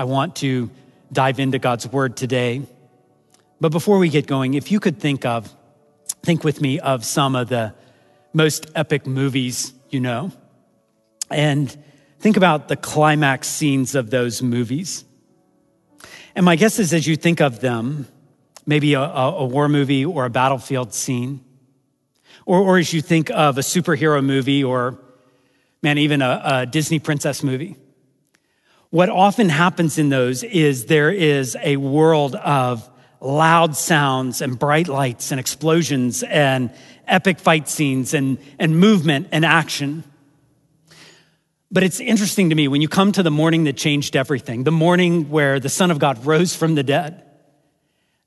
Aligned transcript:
I 0.00 0.04
want 0.04 0.36
to 0.36 0.70
dive 1.12 1.38
into 1.38 1.58
God's 1.58 1.86
word 1.86 2.16
today. 2.16 2.62
But 3.60 3.70
before 3.70 3.98
we 3.98 4.08
get 4.08 4.26
going, 4.26 4.54
if 4.54 4.72
you 4.72 4.80
could 4.80 4.98
think 4.98 5.26
of, 5.26 5.54
think 6.22 6.42
with 6.42 6.62
me 6.62 6.80
of 6.80 7.04
some 7.04 7.36
of 7.36 7.50
the 7.50 7.74
most 8.32 8.70
epic 8.74 9.06
movies 9.06 9.74
you 9.90 10.00
know, 10.00 10.32
and 11.30 11.76
think 12.18 12.38
about 12.38 12.68
the 12.68 12.76
climax 12.76 13.46
scenes 13.46 13.94
of 13.94 14.08
those 14.08 14.40
movies. 14.40 15.04
And 16.34 16.46
my 16.46 16.56
guess 16.56 16.78
is 16.78 16.94
as 16.94 17.06
you 17.06 17.16
think 17.16 17.42
of 17.42 17.60
them, 17.60 18.08
maybe 18.64 18.94
a, 18.94 19.02
a 19.02 19.44
war 19.44 19.68
movie 19.68 20.06
or 20.06 20.24
a 20.24 20.30
battlefield 20.30 20.94
scene, 20.94 21.44
or, 22.46 22.60
or 22.60 22.78
as 22.78 22.94
you 22.94 23.02
think 23.02 23.28
of 23.28 23.58
a 23.58 23.60
superhero 23.60 24.24
movie 24.24 24.64
or, 24.64 24.98
man, 25.82 25.98
even 25.98 26.22
a, 26.22 26.40
a 26.42 26.64
Disney 26.64 27.00
princess 27.00 27.42
movie. 27.42 27.76
What 28.90 29.08
often 29.08 29.48
happens 29.48 29.98
in 29.98 30.08
those 30.08 30.42
is 30.42 30.86
there 30.86 31.10
is 31.10 31.56
a 31.62 31.76
world 31.76 32.34
of 32.34 32.88
loud 33.20 33.76
sounds 33.76 34.40
and 34.40 34.58
bright 34.58 34.88
lights 34.88 35.30
and 35.30 35.38
explosions 35.38 36.24
and 36.24 36.72
epic 37.06 37.38
fight 37.38 37.68
scenes 37.68 38.14
and, 38.14 38.38
and 38.58 38.78
movement 38.78 39.28
and 39.30 39.44
action. 39.44 40.02
But 41.70 41.84
it's 41.84 42.00
interesting 42.00 42.50
to 42.50 42.56
me 42.56 42.66
when 42.66 42.80
you 42.80 42.88
come 42.88 43.12
to 43.12 43.22
the 43.22 43.30
morning 43.30 43.64
that 43.64 43.76
changed 43.76 44.16
everything, 44.16 44.64
the 44.64 44.72
morning 44.72 45.30
where 45.30 45.60
the 45.60 45.68
Son 45.68 45.92
of 45.92 46.00
God 46.00 46.26
rose 46.26 46.56
from 46.56 46.74
the 46.74 46.82
dead. 46.82 47.22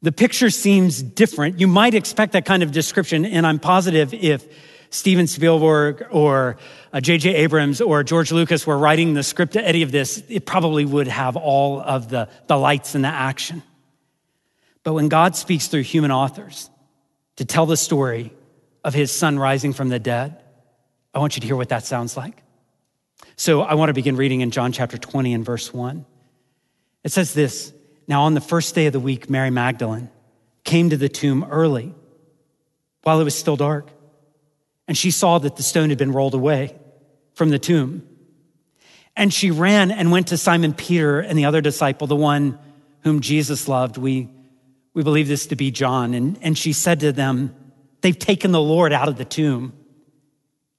The 0.02 0.14
picture 0.14 0.50
seems 0.50 1.02
different. 1.02 1.60
You 1.60 1.68
might 1.68 1.94
expect 1.94 2.34
that 2.34 2.46
kind 2.46 2.64
of 2.64 2.72
description, 2.72 3.26
and 3.26 3.46
I'm 3.46 3.60
positive 3.60 4.14
if 4.14 4.46
Steven 4.94 5.26
Spielberg 5.26 6.06
or 6.12 6.58
J.J. 6.94 7.34
Uh, 7.34 7.38
Abrams 7.40 7.82
or 7.82 8.04
George 8.04 8.32
Lucas 8.32 8.68
were 8.68 8.78
writing 8.78 9.16
the 9.16 9.24
script 9.24 9.54
to 9.54 9.68
any 9.68 9.82
of 9.82 9.92
this, 9.92 10.22
it 10.30 10.46
probably 10.46 10.86
would 10.86 11.08
have 11.08 11.36
all 11.36 11.82
of 11.82 12.10
the, 12.10 12.30
the 12.46 12.56
lights 12.56 12.94
and 12.94 13.04
the 13.04 13.10
action. 13.10 13.64
But 14.84 14.94
when 14.94 15.10
God 15.10 15.36
speaks 15.36 15.68
through 15.68 15.82
human 15.82 16.12
authors 16.12 16.70
to 17.38 17.46
tell 17.46 17.66
the 17.66 17.76
story 17.76 18.34
of 18.84 18.94
his 18.94 19.12
son 19.12 19.40
rising 19.40 19.74
from 19.74 19.90
the 19.90 19.98
dead, 19.98 20.40
I 21.12 21.18
want 21.18 21.38
you 21.38 21.42
to 21.42 21.48
hear 21.48 21.56
what 21.56 21.70
that 21.70 21.86
sounds 21.86 22.16
like. 22.16 22.44
So 23.36 23.62
I 23.62 23.74
want 23.74 23.90
to 23.90 23.94
begin 23.94 24.16
reading 24.16 24.42
in 24.42 24.52
John 24.52 24.72
chapter 24.72 25.00
20 25.00 25.34
and 25.34 25.44
verse 25.44 25.74
1. 25.74 26.06
It 27.04 27.12
says 27.12 27.34
this 27.34 27.74
Now, 28.08 28.24
on 28.24 28.36
the 28.36 28.42
first 28.42 28.76
day 28.76 28.86
of 28.86 28.94
the 28.94 29.00
week, 29.00 29.28
Mary 29.28 29.50
Magdalene 29.50 30.12
came 30.64 30.92
to 30.92 30.98
the 30.98 31.10
tomb 31.10 31.48
early 31.50 31.96
while 33.02 33.20
it 33.20 33.24
was 33.24 33.36
still 33.36 33.56
dark, 33.56 33.90
and 34.88 34.98
she 34.98 35.12
saw 35.12 35.40
that 35.40 35.56
the 35.56 35.64
stone 35.64 35.90
had 35.90 35.98
been 35.98 36.12
rolled 36.12 36.34
away 36.34 36.76
from 37.34 37.50
the 37.50 37.60
tomb. 37.60 38.08
And 39.16 39.34
she 39.34 39.52
ran 39.52 39.92
and 39.92 40.12
went 40.12 40.28
to 40.28 40.38
Simon 40.38 40.74
Peter 40.74 41.20
and 41.20 41.38
the 41.38 41.46
other 41.46 41.62
disciple, 41.62 42.08
the 42.08 42.16
one 42.16 42.58
whom 43.02 43.22
Jesus 43.22 43.68
loved. 43.68 43.98
We, 43.98 44.30
we 44.94 45.04
believe 45.04 45.28
this 45.28 45.48
to 45.48 45.56
be 45.56 45.72
John. 45.72 46.14
And, 46.14 46.38
and 46.42 46.58
she 46.58 46.74
said 46.74 47.02
to 47.02 47.12
them, 47.12 47.56
They've 48.02 48.18
taken 48.18 48.52
the 48.52 48.62
Lord 48.62 48.92
out 48.92 49.08
of 49.08 49.18
the 49.18 49.24
tomb, 49.24 49.72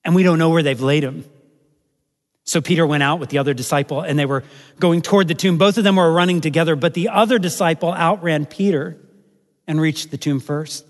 and 0.04 0.14
we 0.14 0.22
don't 0.22 0.38
know 0.38 0.50
where 0.50 0.62
they've 0.62 0.80
laid 0.80 1.04
him. 1.04 1.24
So 2.44 2.60
Peter 2.60 2.86
went 2.86 3.02
out 3.02 3.20
with 3.20 3.30
the 3.30 3.38
other 3.38 3.54
disciple 3.54 4.02
and 4.02 4.18
they 4.18 4.26
were 4.26 4.44
going 4.78 5.00
toward 5.00 5.28
the 5.28 5.34
tomb. 5.34 5.56
Both 5.56 5.78
of 5.78 5.84
them 5.84 5.96
were 5.96 6.12
running 6.12 6.42
together, 6.42 6.76
but 6.76 6.92
the 6.92 7.08
other 7.08 7.38
disciple 7.38 7.92
outran 7.92 8.44
Peter 8.44 8.98
and 9.66 9.80
reached 9.80 10.10
the 10.10 10.18
tomb 10.18 10.40
first. 10.40 10.84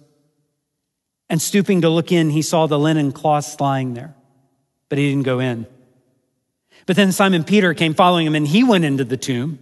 And 1.34 1.42
stooping 1.42 1.80
to 1.80 1.88
look 1.88 2.12
in, 2.12 2.30
he 2.30 2.42
saw 2.42 2.68
the 2.68 2.78
linen 2.78 3.10
cloths 3.10 3.58
lying 3.58 3.94
there, 3.94 4.14
but 4.88 4.98
he 4.98 5.08
didn't 5.08 5.24
go 5.24 5.40
in. 5.40 5.66
But 6.86 6.94
then 6.94 7.10
Simon 7.10 7.42
Peter 7.42 7.74
came 7.74 7.94
following 7.94 8.24
him 8.24 8.36
and 8.36 8.46
he 8.46 8.62
went 8.62 8.84
into 8.84 9.02
the 9.02 9.16
tomb. 9.16 9.58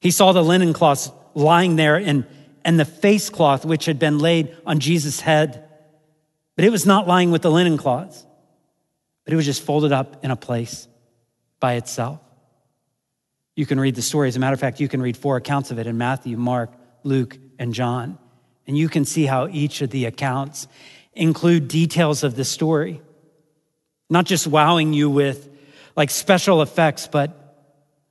He 0.00 0.12
saw 0.12 0.30
the 0.30 0.44
linen 0.44 0.72
cloths 0.72 1.10
lying 1.34 1.74
there 1.74 1.96
and, 1.96 2.26
and 2.64 2.78
the 2.78 2.84
face 2.84 3.28
cloth 3.28 3.64
which 3.64 3.86
had 3.86 3.98
been 3.98 4.20
laid 4.20 4.56
on 4.64 4.78
Jesus' 4.78 5.18
head, 5.18 5.68
but 6.54 6.64
it 6.64 6.70
was 6.70 6.86
not 6.86 7.08
lying 7.08 7.32
with 7.32 7.42
the 7.42 7.50
linen 7.50 7.76
cloths 7.76 8.24
but 9.24 9.32
it 9.32 9.36
was 9.36 9.46
just 9.46 9.62
folded 9.62 9.90
up 9.90 10.24
in 10.24 10.30
a 10.30 10.36
place 10.36 10.86
by 11.58 11.74
itself. 11.74 12.20
You 13.56 13.66
can 13.66 13.80
read 13.80 13.96
the 13.96 14.02
story. 14.02 14.28
As 14.28 14.36
a 14.36 14.38
matter 14.38 14.54
of 14.54 14.60
fact, 14.60 14.78
you 14.78 14.86
can 14.86 15.02
read 15.02 15.16
four 15.16 15.36
accounts 15.36 15.72
of 15.72 15.80
it 15.80 15.88
in 15.88 15.98
Matthew, 15.98 16.36
Mark, 16.36 16.70
Luke, 17.02 17.36
and 17.58 17.74
John. 17.74 18.18
And 18.72 18.78
you 18.78 18.88
can 18.88 19.04
see 19.04 19.26
how 19.26 19.48
each 19.48 19.82
of 19.82 19.90
the 19.90 20.06
accounts 20.06 20.66
include 21.12 21.68
details 21.68 22.24
of 22.24 22.36
the 22.36 22.42
story, 22.42 23.02
not 24.08 24.24
just 24.24 24.46
wowing 24.46 24.94
you 24.94 25.10
with 25.10 25.46
like 25.94 26.08
special 26.08 26.62
effects, 26.62 27.06
but 27.06 27.38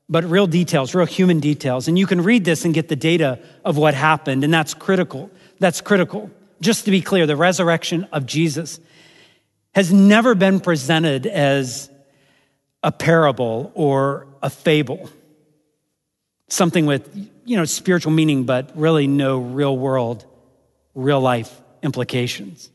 but 0.07 0.23
real 0.25 0.45
details, 0.45 0.93
real 0.93 1.07
human 1.07 1.39
details. 1.39 1.87
And 1.87 1.97
you 1.97 2.05
can 2.05 2.21
read 2.21 2.45
this 2.45 2.63
and 2.63 2.75
get 2.75 2.89
the 2.89 2.95
data 2.95 3.39
of 3.65 3.75
what 3.75 3.95
happened, 3.95 4.43
and 4.43 4.53
that's 4.53 4.75
critical. 4.75 5.31
That's 5.57 5.81
critical. 5.81 6.29
Just 6.61 6.85
to 6.85 6.91
be 6.91 7.01
clear, 7.01 7.25
the 7.25 7.35
resurrection 7.35 8.07
of 8.11 8.27
Jesus 8.27 8.79
has 9.73 9.91
never 9.91 10.35
been 10.35 10.59
presented 10.59 11.25
as 11.25 11.89
a 12.83 12.91
parable 12.91 13.71
or 13.73 14.27
a 14.43 14.51
fable, 14.51 15.09
something 16.49 16.85
with, 16.85 17.09
you 17.45 17.57
know, 17.57 17.65
spiritual 17.65 18.11
meaning, 18.11 18.43
but 18.43 18.77
really 18.77 19.07
no 19.07 19.39
real 19.39 19.75
world, 19.75 20.27
real 20.93 21.21
life 21.21 21.61
implications. 21.83 22.69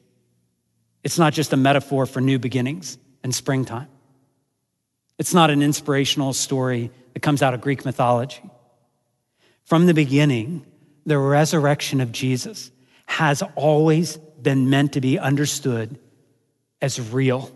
It's 1.03 1.19
not 1.19 1.32
just 1.32 1.53
a 1.53 1.56
metaphor 1.56 2.06
for 2.06 2.21
new 2.21 2.38
beginnings 2.38 2.99
and 3.22 3.34
springtime. 3.34 3.88
It's 5.19 5.32
not 5.32 5.50
an 5.50 5.62
inspirational 5.62 6.32
story 6.32 6.91
that 7.15 7.21
comes 7.21 7.43
out 7.43 7.54
of 7.54 7.60
Greek 7.60 7.84
mythology. 7.84 8.43
From 9.65 9.87
the 9.87 9.94
beginning, 9.94 10.66
the 11.06 11.19
resurrection 11.19 12.00
of 12.00 12.12
Jesus 12.12 12.71
has 13.06 13.43
always 13.54 14.16
been 14.16 14.69
meant 14.69 14.93
to 14.93 15.00
be 15.00 15.19
understood 15.19 15.98
as 16.83 17.00
real. 17.00 17.56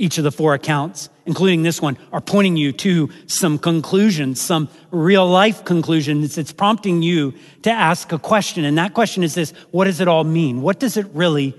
Each 0.00 0.16
of 0.16 0.24
the 0.24 0.32
four 0.32 0.54
accounts, 0.54 1.10
including 1.26 1.62
this 1.62 1.82
one, 1.82 1.98
are 2.10 2.22
pointing 2.22 2.56
you 2.56 2.72
to 2.72 3.10
some 3.26 3.58
conclusions, 3.58 4.40
some 4.40 4.70
real 4.90 5.28
life 5.28 5.62
conclusions. 5.66 6.38
It's 6.38 6.54
prompting 6.54 7.02
you 7.02 7.34
to 7.64 7.70
ask 7.70 8.10
a 8.10 8.18
question. 8.18 8.64
And 8.64 8.78
that 8.78 8.94
question 8.94 9.22
is 9.22 9.34
this 9.34 9.50
What 9.72 9.84
does 9.84 10.00
it 10.00 10.08
all 10.08 10.24
mean? 10.24 10.62
What 10.62 10.80
does 10.80 10.96
it 10.96 11.06
really 11.12 11.54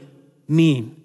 mean? 0.47 0.99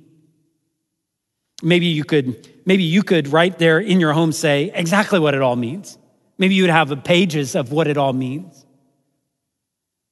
Maybe 1.62 1.84
you 1.84 2.04
could, 2.04 2.48
maybe 2.64 2.84
you 2.84 3.02
could 3.02 3.28
right 3.28 3.56
there 3.58 3.80
in 3.80 4.00
your 4.00 4.14
home 4.14 4.32
say 4.32 4.70
exactly 4.72 5.18
what 5.18 5.34
it 5.34 5.42
all 5.42 5.56
means. 5.56 5.98
Maybe 6.38 6.54
you 6.54 6.62
would 6.62 6.70
have 6.70 7.04
pages 7.04 7.54
of 7.54 7.70
what 7.70 7.86
it 7.86 7.98
all 7.98 8.14
means. 8.14 8.64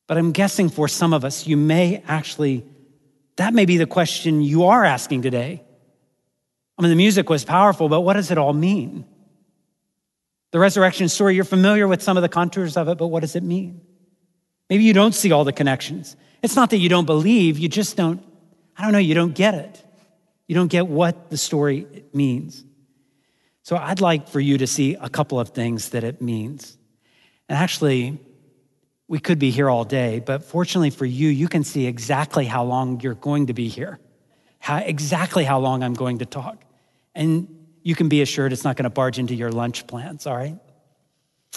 But 0.08 0.18
I'm 0.18 0.32
guessing 0.32 0.68
for 0.68 0.88
some 0.88 1.14
of 1.14 1.24
us, 1.24 1.46
you 1.46 1.56
may 1.56 2.02
actually 2.06 2.66
that 3.36 3.54
may 3.54 3.64
be 3.64 3.78
the 3.78 3.86
question 3.86 4.42
you 4.42 4.64
are 4.64 4.84
asking 4.84 5.22
today. 5.22 5.63
I 6.78 6.82
mean, 6.82 6.90
the 6.90 6.96
music 6.96 7.30
was 7.30 7.44
powerful, 7.44 7.88
but 7.88 8.00
what 8.00 8.14
does 8.14 8.30
it 8.30 8.38
all 8.38 8.52
mean? 8.52 9.04
The 10.50 10.58
resurrection 10.58 11.08
story, 11.08 11.34
you're 11.34 11.44
familiar 11.44 11.88
with 11.88 12.02
some 12.02 12.16
of 12.16 12.22
the 12.22 12.28
contours 12.28 12.76
of 12.76 12.88
it, 12.88 12.98
but 12.98 13.08
what 13.08 13.20
does 13.20 13.36
it 13.36 13.42
mean? 13.42 13.80
Maybe 14.70 14.84
you 14.84 14.92
don't 14.92 15.14
see 15.14 15.32
all 15.32 15.44
the 15.44 15.52
connections. 15.52 16.16
It's 16.42 16.56
not 16.56 16.70
that 16.70 16.78
you 16.78 16.88
don't 16.88 17.06
believe, 17.06 17.58
you 17.58 17.68
just 17.68 17.96
don't, 17.96 18.22
I 18.76 18.82
don't 18.82 18.92
know, 18.92 18.98
you 18.98 19.14
don't 19.14 19.34
get 19.34 19.54
it. 19.54 19.82
You 20.46 20.54
don't 20.54 20.68
get 20.68 20.86
what 20.86 21.30
the 21.30 21.36
story 21.36 22.04
means. 22.12 22.64
So 23.62 23.76
I'd 23.76 24.00
like 24.00 24.28
for 24.28 24.40
you 24.40 24.58
to 24.58 24.66
see 24.66 24.94
a 24.94 25.08
couple 25.08 25.40
of 25.40 25.50
things 25.50 25.90
that 25.90 26.04
it 26.04 26.20
means. 26.20 26.76
And 27.48 27.58
actually, 27.58 28.18
we 29.08 29.18
could 29.18 29.38
be 29.38 29.50
here 29.50 29.70
all 29.70 29.84
day, 29.84 30.20
but 30.20 30.44
fortunately 30.44 30.90
for 30.90 31.06
you, 31.06 31.28
you 31.28 31.48
can 31.48 31.64
see 31.64 31.86
exactly 31.86 32.44
how 32.44 32.64
long 32.64 33.00
you're 33.00 33.14
going 33.14 33.46
to 33.46 33.54
be 33.54 33.68
here, 33.68 33.98
how, 34.58 34.78
exactly 34.78 35.44
how 35.44 35.58
long 35.60 35.82
I'm 35.82 35.94
going 35.94 36.18
to 36.18 36.26
talk. 36.26 36.63
And 37.14 37.48
you 37.82 37.94
can 37.94 38.08
be 38.08 38.22
assured 38.22 38.52
it's 38.52 38.64
not 38.64 38.76
going 38.76 38.84
to 38.84 38.90
barge 38.90 39.18
into 39.18 39.34
your 39.34 39.50
lunch 39.50 39.86
plans, 39.86 40.26
all 40.26 40.36
right? 40.36 40.58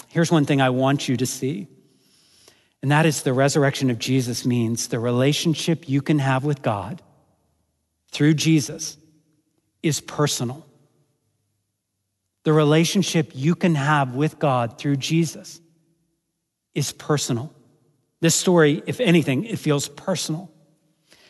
Here's 0.08 0.30
one 0.30 0.44
thing 0.44 0.60
I 0.60 0.70
want 0.70 1.08
you 1.08 1.16
to 1.16 1.26
see, 1.26 1.66
and 2.82 2.92
that 2.92 3.06
is 3.06 3.22
the 3.22 3.32
resurrection 3.32 3.90
of 3.90 3.98
Jesus 3.98 4.46
means 4.46 4.88
the 4.88 5.00
relationship 5.00 5.88
you 5.88 6.00
can 6.00 6.20
have 6.20 6.44
with 6.44 6.62
God 6.62 7.02
through 8.12 8.34
Jesus 8.34 8.96
is 9.82 10.00
personal. 10.00 10.64
The 12.44 12.52
relationship 12.52 13.32
you 13.34 13.54
can 13.54 13.74
have 13.74 14.14
with 14.14 14.38
God 14.38 14.78
through 14.78 14.96
Jesus 14.96 15.60
is 16.74 16.92
personal. 16.92 17.52
This 18.20 18.34
story, 18.34 18.82
if 18.86 19.00
anything, 19.00 19.44
it 19.44 19.58
feels 19.58 19.88
personal. 19.88 20.50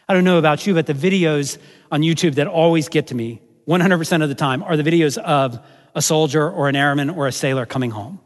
I 0.09 0.15
don't 0.15 0.25
know 0.25 0.39
about 0.39 0.67
you, 0.67 0.75
but 0.75 0.87
the 0.87 0.95
videos 0.95 1.59
on 1.91 2.03
YouTube 2.03 2.35
that 2.35 2.47
always 2.47 2.89
get 2.89 3.09
to 3.09 3.15
me 3.15 3.41
100% 3.69 4.23
of 4.23 4.29
the 4.29 4.35
time 4.35 4.63
are 4.63 4.77
the 4.77 4.83
videos 4.83 5.19
of 5.19 5.61
a 5.95 6.01
soldier 6.01 6.49
or 6.49 6.69
an 6.69 6.77
airman 6.77 7.11
or 7.11 7.27
a 7.27 7.33
sailor 7.33 7.67
coming 7.67 7.91
home. 7.91 8.19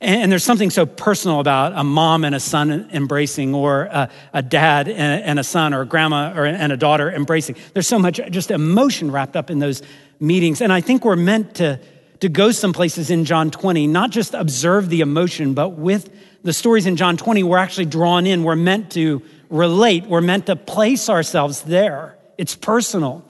And, 0.00 0.32
there's 0.32 0.42
something 0.42 0.70
so 0.70 0.84
personal 0.84 1.38
about 1.38 1.74
a 1.76 1.84
mom 1.84 2.24
and 2.24 2.34
a 2.34 2.40
son 2.40 2.90
embracing, 2.92 3.54
or 3.54 3.82
a, 3.84 4.10
a 4.32 4.42
dad 4.42 4.88
and 4.88 5.38
a 5.38 5.44
son, 5.44 5.72
or 5.72 5.82
a 5.82 5.86
grandma 5.86 6.32
or, 6.36 6.44
and 6.44 6.72
a 6.72 6.76
daughter 6.76 7.08
embracing. 7.10 7.54
There's 7.72 7.86
so 7.86 8.00
much 8.00 8.20
just 8.30 8.50
emotion 8.50 9.12
wrapped 9.12 9.36
up 9.36 9.48
in 9.48 9.60
those 9.60 9.80
meetings. 10.18 10.60
And 10.60 10.72
I 10.72 10.80
think 10.80 11.04
we're 11.04 11.14
meant 11.14 11.54
to 11.56 11.78
to 12.22 12.28
go 12.28 12.52
some 12.52 12.72
places 12.72 13.10
in 13.10 13.24
John 13.24 13.50
20, 13.50 13.88
not 13.88 14.10
just 14.10 14.32
observe 14.32 14.88
the 14.88 15.00
emotion, 15.00 15.54
but 15.54 15.70
with 15.70 16.08
the 16.44 16.52
stories 16.52 16.86
in 16.86 16.94
John 16.94 17.16
20, 17.16 17.42
we're 17.42 17.58
actually 17.58 17.86
drawn 17.86 18.28
in. 18.28 18.44
We're 18.44 18.54
meant 18.54 18.92
to 18.92 19.22
relate. 19.50 20.06
We're 20.06 20.20
meant 20.20 20.46
to 20.46 20.54
place 20.54 21.08
ourselves 21.08 21.62
there. 21.62 22.16
It's 22.38 22.54
personal. 22.54 23.24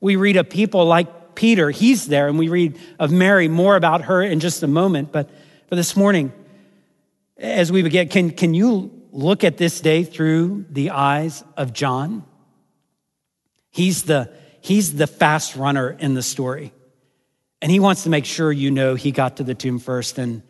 We 0.00 0.16
read 0.16 0.36
of 0.36 0.50
people 0.50 0.84
like 0.84 1.34
Peter, 1.34 1.70
he's 1.70 2.06
there, 2.06 2.28
and 2.28 2.38
we 2.38 2.48
read 2.48 2.78
of 2.98 3.12
Mary, 3.12 3.48
more 3.48 3.76
about 3.76 4.02
her 4.02 4.22
in 4.22 4.40
just 4.40 4.62
a 4.62 4.66
moment. 4.66 5.12
But 5.12 5.30
for 5.68 5.76
this 5.76 5.96
morning, 5.96 6.32
as 7.36 7.70
we 7.70 7.82
begin, 7.82 8.08
can, 8.08 8.30
can 8.30 8.54
you 8.54 8.90
look 9.12 9.44
at 9.44 9.58
this 9.58 9.80
day 9.80 10.04
through 10.04 10.66
the 10.70 10.90
eyes 10.90 11.44
of 11.56 11.72
John? 11.72 12.24
He's 13.70 14.04
the, 14.04 14.32
he's 14.60 14.94
the 14.94 15.06
fast 15.06 15.56
runner 15.56 15.96
in 15.98 16.14
the 16.14 16.22
story. 16.22 16.72
And 17.60 17.70
he 17.70 17.80
wants 17.80 18.04
to 18.04 18.10
make 18.10 18.24
sure 18.24 18.52
you 18.52 18.70
know 18.70 18.94
he 18.94 19.12
got 19.12 19.38
to 19.38 19.44
the 19.44 19.54
tomb 19.54 19.78
first. 19.78 20.18
And 20.18 20.42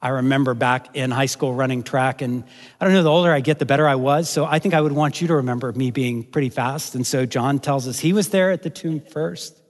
I 0.00 0.10
remember 0.10 0.54
back 0.54 0.94
in 0.94 1.10
high 1.10 1.26
school 1.26 1.52
running 1.52 1.82
track, 1.82 2.22
and 2.22 2.44
I 2.80 2.84
don't 2.84 2.94
know, 2.94 3.02
the 3.02 3.10
older 3.10 3.32
I 3.32 3.40
get, 3.40 3.58
the 3.58 3.66
better 3.66 3.88
I 3.88 3.96
was. 3.96 4.30
So 4.30 4.44
I 4.44 4.60
think 4.60 4.74
I 4.74 4.80
would 4.80 4.92
want 4.92 5.20
you 5.20 5.28
to 5.28 5.36
remember 5.36 5.72
me 5.72 5.90
being 5.90 6.22
pretty 6.22 6.50
fast. 6.50 6.94
And 6.94 7.06
so 7.06 7.26
John 7.26 7.58
tells 7.58 7.88
us 7.88 7.98
he 7.98 8.12
was 8.12 8.28
there 8.28 8.52
at 8.52 8.62
the 8.62 8.70
tomb 8.70 9.00
first. 9.00 9.60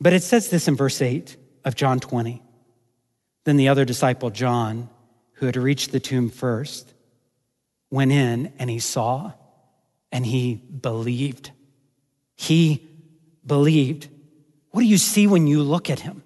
But 0.00 0.12
it 0.12 0.22
says 0.22 0.50
this 0.50 0.66
in 0.66 0.76
verse 0.76 1.00
8 1.00 1.36
of 1.64 1.76
John 1.76 2.00
20. 2.00 2.42
Then 3.44 3.56
the 3.56 3.68
other 3.68 3.84
disciple, 3.84 4.30
John, 4.30 4.90
who 5.34 5.46
had 5.46 5.56
reached 5.56 5.92
the 5.92 6.00
tomb 6.00 6.28
first, 6.28 6.92
went 7.90 8.10
in 8.10 8.52
and 8.58 8.68
he 8.68 8.80
saw 8.80 9.32
and 10.10 10.26
he 10.26 10.54
believed. 10.54 11.52
He 12.34 12.86
believed. 13.46 14.08
What 14.70 14.80
do 14.80 14.86
you 14.86 14.98
see 14.98 15.26
when 15.26 15.46
you 15.46 15.62
look 15.62 15.88
at 15.88 16.00
him? 16.00 16.22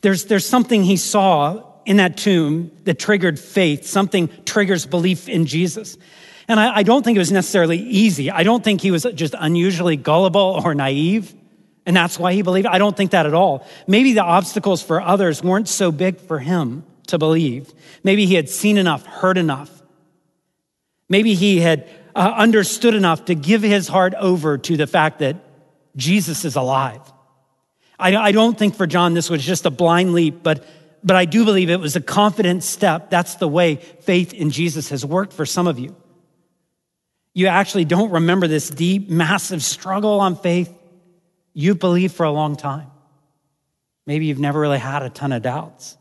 There's, 0.00 0.26
there's 0.26 0.46
something 0.46 0.82
he 0.84 0.96
saw 0.96 1.64
in 1.84 1.96
that 1.96 2.16
tomb 2.16 2.70
that 2.84 2.98
triggered 2.98 3.38
faith, 3.38 3.86
something 3.86 4.28
triggers 4.44 4.86
belief 4.86 5.28
in 5.28 5.46
Jesus. 5.46 5.96
And 6.48 6.60
I, 6.60 6.76
I, 6.78 6.82
don't 6.82 7.04
think 7.04 7.16
it 7.16 7.18
was 7.18 7.32
necessarily 7.32 7.78
easy. 7.78 8.30
I 8.30 8.42
don't 8.42 8.62
think 8.62 8.80
he 8.80 8.90
was 8.90 9.06
just 9.14 9.34
unusually 9.38 9.96
gullible 9.96 10.60
or 10.64 10.74
naive, 10.74 11.34
and 11.86 11.96
that's 11.96 12.18
why 12.18 12.32
he 12.32 12.42
believed. 12.42 12.66
I 12.66 12.78
don't 12.78 12.96
think 12.96 13.12
that 13.12 13.26
at 13.26 13.34
all. 13.34 13.66
Maybe 13.86 14.12
the 14.12 14.22
obstacles 14.22 14.82
for 14.82 15.00
others 15.00 15.42
weren't 15.42 15.68
so 15.68 15.90
big 15.90 16.20
for 16.20 16.38
him 16.38 16.84
to 17.08 17.18
believe. 17.18 17.72
Maybe 18.04 18.26
he 18.26 18.34
had 18.34 18.48
seen 18.48 18.78
enough, 18.78 19.04
heard 19.06 19.38
enough. 19.38 19.82
Maybe 21.08 21.34
he 21.34 21.60
had 21.60 21.88
uh, 22.14 22.32
understood 22.36 22.94
enough 22.94 23.26
to 23.26 23.34
give 23.34 23.62
his 23.62 23.88
heart 23.88 24.14
over 24.14 24.58
to 24.58 24.76
the 24.76 24.86
fact 24.86 25.18
that 25.18 25.36
Jesus 25.96 26.44
is 26.44 26.56
alive. 26.56 27.00
I, 28.02 28.16
I 28.20 28.32
don't 28.32 28.58
think 28.58 28.74
for 28.74 28.86
John 28.86 29.14
this 29.14 29.30
was 29.30 29.44
just 29.44 29.64
a 29.64 29.70
blind 29.70 30.12
leap, 30.12 30.42
but, 30.42 30.64
but 31.04 31.16
I 31.16 31.24
do 31.24 31.44
believe 31.44 31.70
it 31.70 31.80
was 31.80 31.94
a 31.94 32.00
confident 32.00 32.64
step. 32.64 33.10
That's 33.10 33.36
the 33.36 33.48
way 33.48 33.76
faith 33.76 34.34
in 34.34 34.50
Jesus 34.50 34.88
has 34.88 35.06
worked 35.06 35.32
for 35.32 35.46
some 35.46 35.66
of 35.66 35.78
you. 35.78 35.94
You 37.34 37.46
actually 37.46 37.84
don't 37.84 38.10
remember 38.10 38.46
this 38.46 38.68
deep, 38.68 39.08
massive 39.08 39.62
struggle 39.62 40.20
on 40.20 40.36
faith. 40.36 40.72
You 41.54 41.74
believed 41.74 42.14
for 42.14 42.24
a 42.24 42.32
long 42.32 42.56
time. 42.56 42.88
Maybe 44.06 44.26
you've 44.26 44.40
never 44.40 44.60
really 44.60 44.78
had 44.78 45.02
a 45.02 45.10
ton 45.10 45.32
of 45.32 45.42
doubts. 45.42 45.96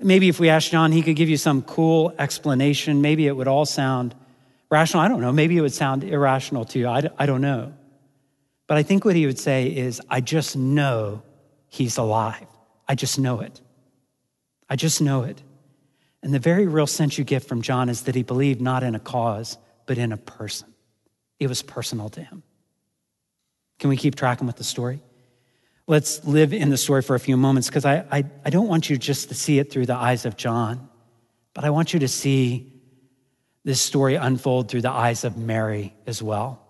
Maybe 0.00 0.28
if 0.28 0.40
we 0.40 0.48
asked 0.48 0.70
John, 0.70 0.92
he 0.92 1.02
could 1.02 1.16
give 1.16 1.28
you 1.28 1.36
some 1.36 1.62
cool 1.62 2.12
explanation. 2.18 3.02
Maybe 3.02 3.26
it 3.26 3.36
would 3.36 3.48
all 3.48 3.66
sound 3.66 4.14
rational. 4.70 5.02
I 5.02 5.08
don't 5.08 5.20
know. 5.20 5.32
Maybe 5.32 5.56
it 5.56 5.60
would 5.60 5.74
sound 5.74 6.04
irrational 6.04 6.64
to 6.66 6.78
you. 6.78 6.88
I, 6.88 7.02
I 7.18 7.26
don't 7.26 7.40
know. 7.40 7.74
But 8.68 8.76
I 8.76 8.84
think 8.84 9.04
what 9.04 9.16
he 9.16 9.26
would 9.26 9.38
say 9.38 9.66
is, 9.66 10.00
I 10.08 10.20
just 10.20 10.56
know 10.56 11.22
he's 11.68 11.96
alive. 11.96 12.46
I 12.86 12.94
just 12.94 13.18
know 13.18 13.40
it. 13.40 13.60
I 14.68 14.76
just 14.76 15.00
know 15.00 15.22
it. 15.22 15.42
And 16.22 16.34
the 16.34 16.38
very 16.38 16.66
real 16.66 16.86
sense 16.86 17.16
you 17.16 17.24
get 17.24 17.42
from 17.42 17.62
John 17.62 17.88
is 17.88 18.02
that 18.02 18.14
he 18.14 18.22
believed 18.22 18.60
not 18.60 18.82
in 18.82 18.94
a 18.94 19.00
cause, 19.00 19.56
but 19.86 19.96
in 19.96 20.12
a 20.12 20.18
person. 20.18 20.68
It 21.40 21.48
was 21.48 21.62
personal 21.62 22.10
to 22.10 22.22
him. 22.22 22.42
Can 23.78 23.88
we 23.88 23.96
keep 23.96 24.16
tracking 24.16 24.46
with 24.46 24.56
the 24.56 24.64
story? 24.64 25.00
Let's 25.86 26.22
live 26.26 26.52
in 26.52 26.68
the 26.68 26.76
story 26.76 27.00
for 27.00 27.14
a 27.14 27.20
few 27.20 27.38
moments 27.38 27.68
because 27.68 27.86
I, 27.86 28.04
I, 28.10 28.24
I 28.44 28.50
don't 28.50 28.68
want 28.68 28.90
you 28.90 28.98
just 28.98 29.28
to 29.28 29.34
see 29.34 29.58
it 29.58 29.72
through 29.72 29.86
the 29.86 29.94
eyes 29.94 30.26
of 30.26 30.36
John, 30.36 30.90
but 31.54 31.64
I 31.64 31.70
want 31.70 31.94
you 31.94 32.00
to 32.00 32.08
see 32.08 32.70
this 33.64 33.80
story 33.80 34.16
unfold 34.16 34.68
through 34.68 34.82
the 34.82 34.90
eyes 34.90 35.24
of 35.24 35.38
Mary 35.38 35.94
as 36.06 36.22
well 36.22 36.67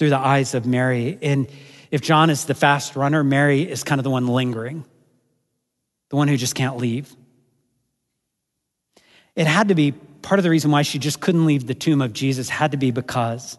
through 0.00 0.08
the 0.08 0.18
eyes 0.18 0.54
of 0.54 0.64
Mary. 0.64 1.18
And 1.20 1.46
if 1.90 2.00
John 2.00 2.30
is 2.30 2.46
the 2.46 2.54
fast 2.54 2.96
runner, 2.96 3.22
Mary 3.22 3.70
is 3.70 3.84
kind 3.84 3.98
of 3.98 4.02
the 4.02 4.08
one 4.08 4.26
lingering, 4.26 4.86
the 6.08 6.16
one 6.16 6.26
who 6.26 6.38
just 6.38 6.54
can't 6.54 6.78
leave. 6.78 7.14
It 9.36 9.46
had 9.46 9.68
to 9.68 9.74
be 9.74 9.92
part 9.92 10.38
of 10.38 10.42
the 10.42 10.48
reason 10.48 10.70
why 10.70 10.82
she 10.82 10.98
just 10.98 11.20
couldn't 11.20 11.44
leave 11.44 11.66
the 11.66 11.74
tomb 11.74 12.00
of 12.00 12.14
Jesus, 12.14 12.48
had 12.48 12.70
to 12.70 12.78
be 12.78 12.90
because 12.92 13.58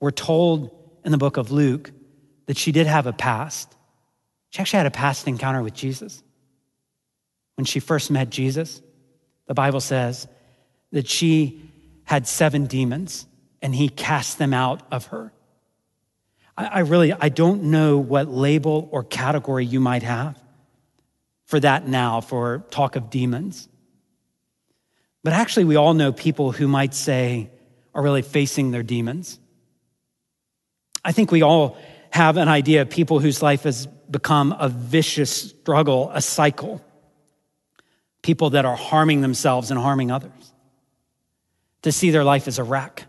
we're 0.00 0.10
told 0.10 0.76
in 1.04 1.12
the 1.12 1.16
book 1.16 1.36
of 1.36 1.52
Luke 1.52 1.92
that 2.46 2.56
she 2.56 2.72
did 2.72 2.88
have 2.88 3.06
a 3.06 3.12
past. 3.12 3.72
She 4.50 4.58
actually 4.58 4.78
had 4.78 4.86
a 4.86 4.90
past 4.90 5.28
encounter 5.28 5.62
with 5.62 5.74
Jesus. 5.74 6.24
When 7.54 7.66
she 7.66 7.78
first 7.78 8.10
met 8.10 8.30
Jesus, 8.30 8.82
the 9.46 9.54
Bible 9.54 9.80
says 9.80 10.26
that 10.90 11.06
she 11.06 11.62
had 12.02 12.26
seven 12.26 12.66
demons 12.66 13.28
and 13.62 13.72
he 13.72 13.88
cast 13.88 14.38
them 14.38 14.52
out 14.52 14.82
of 14.90 15.06
her. 15.06 15.32
I, 16.58 16.64
I 16.66 16.78
really, 16.80 17.12
I 17.12 17.30
don't 17.30 17.64
know 17.64 17.98
what 17.98 18.28
label 18.28 18.88
or 18.90 19.04
category 19.04 19.64
you 19.64 19.80
might 19.80 20.02
have 20.02 20.38
for 21.46 21.60
that 21.60 21.86
now, 21.88 22.20
for 22.20 22.64
talk 22.70 22.96
of 22.96 23.08
demons. 23.08 23.68
But 25.24 25.32
actually, 25.32 25.64
we 25.64 25.76
all 25.76 25.94
know 25.94 26.12
people 26.12 26.52
who 26.52 26.68
might 26.68 26.92
say 26.92 27.50
are 27.94 28.02
really 28.02 28.22
facing 28.22 28.70
their 28.70 28.82
demons. 28.82 29.38
I 31.04 31.12
think 31.12 31.30
we 31.30 31.42
all 31.42 31.78
have 32.10 32.36
an 32.36 32.48
idea 32.48 32.82
of 32.82 32.90
people 32.90 33.18
whose 33.18 33.42
life 33.42 33.62
has 33.62 33.86
become 33.86 34.54
a 34.58 34.68
vicious 34.68 35.30
struggle, 35.30 36.10
a 36.12 36.20
cycle. 36.20 36.84
People 38.22 38.50
that 38.50 38.64
are 38.64 38.76
harming 38.76 39.20
themselves 39.20 39.70
and 39.70 39.80
harming 39.80 40.10
others. 40.10 40.52
To 41.82 41.92
see 41.92 42.10
their 42.10 42.24
life 42.24 42.48
as 42.48 42.58
a 42.58 42.64
wreck. 42.64 43.04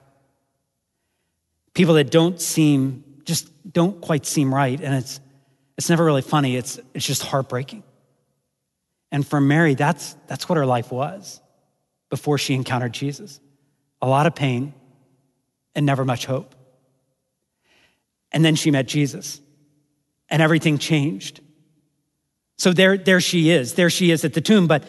People 1.73 1.95
that 1.95 2.11
don't 2.11 2.39
seem 2.39 3.03
just 3.29 3.71
don't 3.71 4.01
quite 4.01 4.25
seem 4.25 4.53
right. 4.53 4.79
And 4.81 4.95
it's, 4.95 5.21
it's 5.77 5.89
never 5.89 6.03
really 6.03 6.21
funny, 6.21 6.57
it's, 6.57 6.79
it's 6.93 7.05
just 7.05 7.23
heartbreaking. 7.23 7.83
And 9.11 9.25
for 9.25 9.39
Mary, 9.39 9.75
that's, 9.75 10.15
that's 10.27 10.49
what 10.49 10.57
her 10.57 10.65
life 10.65 10.91
was 10.91 11.39
before 12.09 12.37
she 12.37 12.53
encountered 12.55 12.91
Jesus 12.91 13.39
a 14.01 14.07
lot 14.07 14.25
of 14.25 14.35
pain 14.35 14.73
and 15.75 15.85
never 15.85 16.03
much 16.03 16.25
hope. 16.25 16.55
And 18.31 18.43
then 18.43 18.55
she 18.55 18.71
met 18.71 18.87
Jesus, 18.87 19.41
and 20.29 20.41
everything 20.41 20.77
changed. 20.77 21.41
So 22.57 22.73
there, 22.73 22.97
there 22.97 23.19
she 23.19 23.49
is. 23.49 23.73
There 23.73 23.89
she 23.89 24.11
is 24.11 24.23
at 24.23 24.33
the 24.33 24.41
tomb. 24.41 24.67
But 24.67 24.83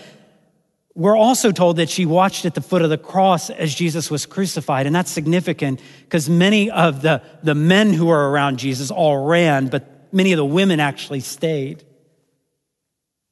we're 1.01 1.17
also 1.17 1.51
told 1.51 1.77
that 1.77 1.89
she 1.89 2.05
watched 2.05 2.45
at 2.45 2.53
the 2.53 2.61
foot 2.61 2.83
of 2.83 2.91
the 2.91 2.99
cross 2.99 3.49
as 3.49 3.75
Jesus 3.75 4.11
was 4.11 4.27
crucified. 4.27 4.85
And 4.85 4.95
that's 4.95 5.11
significant 5.11 5.81
because 6.03 6.29
many 6.29 6.71
of 6.71 7.01
the, 7.01 7.23
the 7.43 7.55
men 7.55 7.95
who 7.95 8.05
were 8.05 8.31
around 8.31 8.59
Jesus 8.59 8.91
all 8.91 9.25
ran, 9.25 9.69
but 9.69 10.13
many 10.13 10.33
of 10.35 10.37
the 10.37 10.45
women 10.45 10.79
actually 10.79 11.21
stayed. 11.21 11.85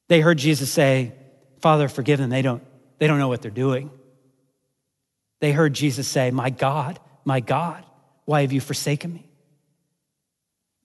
They 0.08 0.22
heard 0.22 0.38
Jesus 0.38 0.72
say, 0.72 1.12
Father, 1.60 1.88
forgive 1.88 2.18
them. 2.18 2.30
They 2.30 2.40
don't, 2.40 2.62
they 2.96 3.06
don't 3.06 3.18
know 3.18 3.28
what 3.28 3.42
they're 3.42 3.50
doing. 3.50 3.90
They 5.40 5.52
heard 5.52 5.74
Jesus 5.74 6.08
say, 6.08 6.30
My 6.30 6.48
God, 6.48 6.98
my 7.26 7.40
God, 7.40 7.84
why 8.24 8.40
have 8.40 8.52
you 8.52 8.62
forsaken 8.62 9.12
me? 9.12 9.28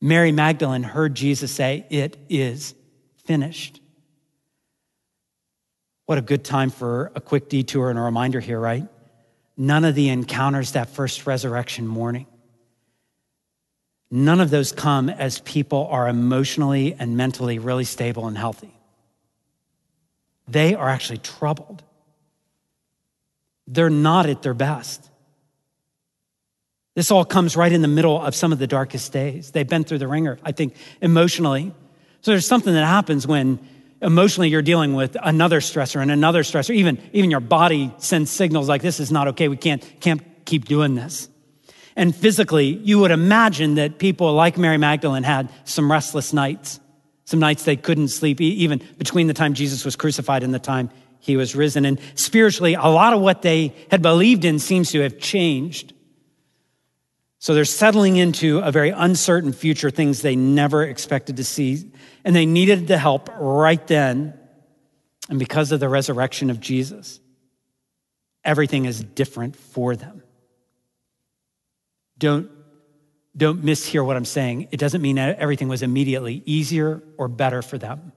Mary 0.01 0.33
Magdalene 0.33 0.83
heard 0.83 1.15
Jesus 1.15 1.49
say, 1.49 1.85
It 1.89 2.17
is 2.27 2.75
finished. 3.23 3.79
What 6.05 6.17
a 6.17 6.21
good 6.21 6.43
time 6.43 6.69
for 6.69 7.11
a 7.15 7.21
quick 7.21 7.49
detour 7.49 7.89
and 7.89 7.97
a 7.97 8.01
reminder 8.01 8.39
here, 8.39 8.59
right? 8.59 8.85
None 9.55 9.85
of 9.85 9.95
the 9.95 10.09
encounters 10.09 10.73
that 10.73 10.89
first 10.89 11.25
resurrection 11.25 11.87
morning, 11.87 12.27
none 14.11 14.41
of 14.41 14.49
those 14.49 14.71
come 14.71 15.09
as 15.09 15.39
people 15.39 15.87
are 15.89 16.07
emotionally 16.07 16.95
and 16.97 17.15
mentally 17.15 17.59
really 17.59 17.85
stable 17.85 18.27
and 18.27 18.37
healthy. 18.37 18.73
They 20.47 20.75
are 20.75 20.89
actually 20.89 21.19
troubled. 21.19 21.83
They're 23.67 23.89
not 23.89 24.25
at 24.25 24.41
their 24.41 24.53
best. 24.53 25.09
This 26.95 27.09
all 27.11 27.25
comes 27.25 27.55
right 27.55 27.71
in 27.71 27.81
the 27.81 27.87
middle 27.87 28.21
of 28.21 28.35
some 28.35 28.51
of 28.51 28.59
the 28.59 28.67
darkest 28.67 29.11
days. 29.13 29.51
They've 29.51 29.67
been 29.67 29.83
through 29.83 29.99
the 29.99 30.07
wringer, 30.07 30.37
I 30.43 30.51
think, 30.51 30.75
emotionally. 31.01 31.73
So 32.21 32.31
there's 32.31 32.45
something 32.45 32.73
that 32.73 32.85
happens 32.85 33.25
when 33.25 33.59
emotionally 34.03 34.49
you're 34.49 34.61
dealing 34.61 34.93
with 34.93 35.17
another 35.21 35.59
stressor 35.59 36.01
and 36.01 36.11
another 36.11 36.43
stressor. 36.43 36.75
Even, 36.75 37.01
even 37.13 37.31
your 37.31 37.39
body 37.39 37.93
sends 37.97 38.29
signals 38.29 38.69
like 38.69 38.81
this 38.81 38.99
is 38.99 39.11
not 39.11 39.29
okay. 39.29 39.47
We 39.47 39.57
can't, 39.57 39.83
can't 39.99 40.21
keep 40.45 40.65
doing 40.65 40.95
this. 40.95 41.29
And 41.95 42.15
physically, 42.15 42.67
you 42.67 42.99
would 42.99 43.11
imagine 43.11 43.75
that 43.75 43.99
people 43.99 44.33
like 44.33 44.57
Mary 44.57 44.77
Magdalene 44.77 45.23
had 45.23 45.49
some 45.63 45.91
restless 45.91 46.33
nights, 46.33 46.79
some 47.25 47.39
nights 47.39 47.63
they 47.63 47.75
couldn't 47.75 48.09
sleep, 48.09 48.41
even 48.41 48.81
between 48.97 49.27
the 49.27 49.33
time 49.33 49.53
Jesus 49.53 49.85
was 49.85 49.95
crucified 49.95 50.43
and 50.43 50.53
the 50.53 50.59
time 50.59 50.89
he 51.19 51.37
was 51.37 51.55
risen. 51.55 51.85
And 51.85 51.99
spiritually, 52.15 52.73
a 52.73 52.87
lot 52.87 53.13
of 53.13 53.21
what 53.21 53.41
they 53.43 53.73
had 53.89 54.01
believed 54.01 54.43
in 54.43 54.59
seems 54.59 54.91
to 54.91 55.01
have 55.01 55.19
changed. 55.19 55.93
So 57.43 57.53
they're 57.53 57.65
settling 57.65 58.15
into 58.15 58.59
a 58.59 58.71
very 58.71 58.91
uncertain 58.91 59.51
future, 59.51 59.91
things 59.91 60.21
they 60.21 60.33
never 60.33 60.81
expected 60.81 61.35
to 61.35 61.43
see. 61.43 61.91
And 62.23 62.33
they 62.33 62.45
needed 62.45 62.87
the 62.87 62.97
help 62.97 63.29
right 63.37 63.85
then. 63.85 64.33
And 65.27 65.39
because 65.39 65.73
of 65.73 65.81
the 65.81 65.89
resurrection 65.89 66.49
of 66.49 66.61
Jesus, 66.61 67.19
everything 68.45 68.85
is 68.85 69.03
different 69.03 69.57
for 69.57 69.93
them. 69.93 70.23
Don't, 72.17 72.49
don't 73.35 73.61
mishear 73.61 74.05
what 74.05 74.15
I'm 74.15 74.23
saying. 74.23 74.69
It 74.71 74.77
doesn't 74.77 75.01
mean 75.01 75.17
that 75.17 75.37
everything 75.37 75.67
was 75.67 75.83
immediately 75.83 76.43
easier 76.45 77.03
or 77.17 77.27
better 77.27 77.61
for 77.61 77.77
them. 77.77 78.13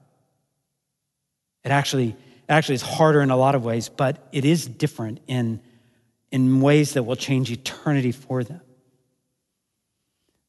It 1.65 1.71
actually, 1.71 2.15
actually 2.47 2.75
is 2.75 2.81
harder 2.81 3.19
in 3.19 3.29
a 3.29 3.35
lot 3.35 3.55
of 3.55 3.65
ways, 3.65 3.89
but 3.89 4.25
it 4.31 4.45
is 4.45 4.65
different 4.65 5.19
in, 5.27 5.59
in 6.31 6.61
ways 6.61 6.93
that 6.93 7.03
will 7.03 7.17
change 7.17 7.51
eternity 7.51 8.13
for 8.13 8.45
them. 8.45 8.61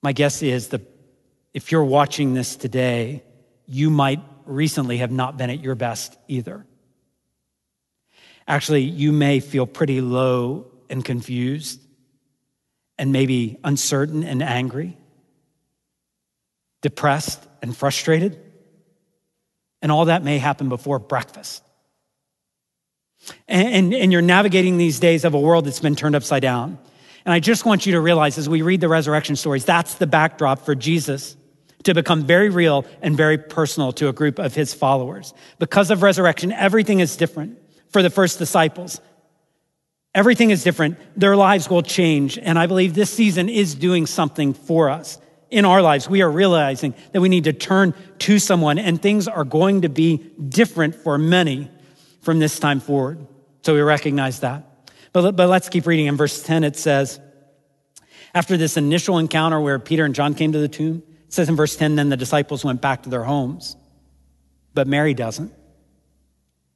My 0.03 0.13
guess 0.13 0.43
is 0.43 0.69
that 0.69 0.83
if 1.53 1.73
you're 1.73 1.85
watching 1.85 2.35
this 2.35 2.57
today, 2.57 3.23
you 3.67 3.91
might 3.91 4.23
recently 4.45 4.99
have 4.99 5.11
not 5.11 5.37
been 5.37 5.51
at 5.51 5.61
your 5.61 5.75
best 5.75 6.17
either. 6.29 6.65
Actually, 8.47 8.83
you 8.83 9.13
may 9.13 9.41
feel 9.41 9.67
pretty 9.67 10.01
low 10.01 10.67
and 10.89 11.05
confused 11.05 11.81
and 12.99 13.13
maybe 13.13 13.59
uncertain 13.63 14.25
and 14.25 14.43
angry, 14.43 14.97
depressed 16.83 17.47
and 17.63 17.77
frustrated. 17.77 18.41
And 19.83 19.93
all 19.93 20.07
that 20.07 20.25
may 20.25 20.39
happen 20.39 20.69
before 20.69 20.99
breakfast. 20.99 21.63
And, 23.47 23.69
and, 23.69 23.95
and, 23.95 24.13
you're 24.13 24.23
navigating 24.23 24.79
these 24.79 25.01
days 25.01 25.25
of 25.25 25.35
a 25.35 25.41
world 25.41 25.67
that's 25.67 25.81
been 25.81 25.97
turned 25.97 26.15
upside 26.15 26.43
down. 26.43 26.79
And 27.29 27.35
I 27.35 27.41
just 27.41 27.67
want 27.67 27.85
you 27.85 27.93
to 27.93 28.01
realize 28.01 28.39
as 28.39 28.49
we 28.49 28.63
read 28.63 28.81
the 28.81 28.89
resurrection 28.89 29.37
stories, 29.37 29.67
that's 29.67 29.97
the 29.97 30.07
backdrop 30.07 30.61
for 30.61 30.75
Jesus 30.75 31.37
to 31.83 31.93
become 31.93 32.25
very 32.25 32.49
real 32.49 32.87
and 33.03 33.19
very 33.19 33.37
personal 33.37 33.93
to 33.93 34.09
a 34.09 34.15
group 34.15 34.39
of 34.39 34.55
his 34.55 34.73
followers. 34.73 35.35
Because 35.59 35.91
of 35.91 36.01
resurrection, 36.01 36.53
everything 36.53 37.01
is 37.01 37.19
different 37.19 37.59
for 37.91 38.03
the 38.03 38.09
first 38.09 38.39
disciples. 38.39 39.03
Everything 40.15 40.49
is 40.49 40.65
different. 40.65 40.97
Their 41.21 41.37
lives 41.37 41.69
will 41.69 41.83
change. 41.83 42.39
And 42.39 42.59
I 42.59 42.65
believe 42.65 42.95
this 42.95 43.13
season 43.13 43.51
is 43.51 43.75
doing 43.75 44.07
something 44.07 44.55
for 44.55 44.89
us 44.89 45.19
in 45.51 45.67
our 45.67 45.83
lives. 45.83 46.09
We 46.09 46.23
are 46.23 46.31
realizing 46.31 46.95
that 47.13 47.21
we 47.21 47.29
need 47.29 47.45
to 47.45 47.53
turn 47.53 47.93
to 48.21 48.39
someone 48.39 48.79
and 48.79 49.03
things 49.03 49.29
are 49.29 49.45
going 49.45 49.83
to 49.83 49.91
be 49.91 50.17
different 50.49 50.95
for 50.95 51.19
many 51.19 51.71
from 52.23 52.39
this 52.39 52.59
time 52.59 52.81
forward. 52.81 53.27
So 53.65 53.75
we 53.75 53.83
recognize 53.83 54.41
that. 54.41 54.68
But, 55.13 55.37
but 55.37 55.49
let's 55.49 55.69
keep 55.69 55.87
reading. 55.87 56.07
In 56.07 56.17
verse 56.17 56.43
10, 56.43 56.65
it 56.65 56.77
says, 56.77 57.21
after 58.35 58.57
this 58.57 58.77
initial 58.77 59.19
encounter 59.19 59.61
where 59.61 59.79
Peter 59.79 60.05
and 60.05 60.15
John 60.15 60.35
came 60.35 60.53
to 60.53 60.59
the 60.59 60.69
tomb, 60.69 61.03
it 61.27 61.33
says 61.33 61.49
in 61.49 61.57
verse 61.57 61.77
10, 61.77 61.97
then 61.97 62.09
the 62.09 62.17
disciples 62.17 62.65
went 62.65 62.81
back 62.81 63.05
to 63.05 63.09
their 63.09 63.25
homes. 63.25 63.77
But 64.75 64.87
Mary 64.87 65.15
doesn't. 65.15 65.53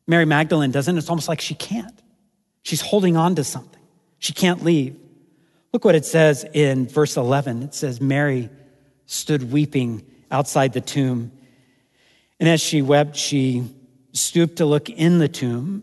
Mary 0.06 0.24
Magdalene 0.24 0.70
doesn't. 0.70 0.96
It's 0.98 1.08
almost 1.08 1.28
like 1.28 1.40
she 1.40 1.54
can't. 1.54 2.02
She's 2.62 2.80
holding 2.80 3.16
on 3.16 3.34
to 3.36 3.44
something. 3.44 3.80
She 4.18 4.32
can't 4.32 4.64
leave. 4.64 4.96
Look 5.72 5.84
what 5.84 5.94
it 5.94 6.04
says 6.04 6.44
in 6.52 6.86
verse 6.86 7.16
11. 7.16 7.62
It 7.62 7.74
says, 7.74 8.00
Mary 8.00 8.50
stood 9.06 9.52
weeping 9.52 10.04
outside 10.30 10.72
the 10.72 10.80
tomb. 10.80 11.32
And 12.40 12.48
as 12.48 12.60
she 12.60 12.82
wept, 12.82 13.16
she 13.16 13.64
stooped 14.12 14.56
to 14.56 14.66
look 14.66 14.90
in 14.90 15.18
the 15.18 15.28
tomb, 15.28 15.82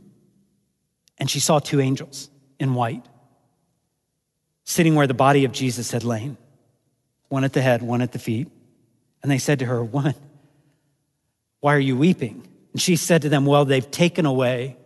and 1.17 1.29
she 1.29 1.39
saw 1.39 1.59
two 1.59 1.79
angels 1.79 2.29
in 2.59 2.73
white 2.73 3.05
sitting 4.69 4.93
where 4.93 5.07
the 5.07 5.15
body 5.15 5.45
of 5.45 5.51
Jesus 5.51 5.89
had 5.89 6.03
lain, 6.03 6.37
one 7.27 7.43
at 7.43 7.53
the 7.53 7.61
head, 7.61 7.81
one 7.81 8.03
at 8.03 8.11
the 8.11 8.19
feet. 8.19 8.47
And 9.23 9.31
they 9.31 9.39
said 9.39 9.59
to 9.59 9.65
her, 9.65 9.83
Woman, 9.83 10.13
why 11.59 11.75
are 11.75 11.79
you 11.79 11.97
weeping? 11.97 12.47
And 12.71 12.79
she 12.79 12.95
said 12.95 13.23
to 13.23 13.29
them, 13.29 13.47
Well, 13.47 13.65
they've 13.65 13.89
taken 13.89 14.27
away 14.27 14.77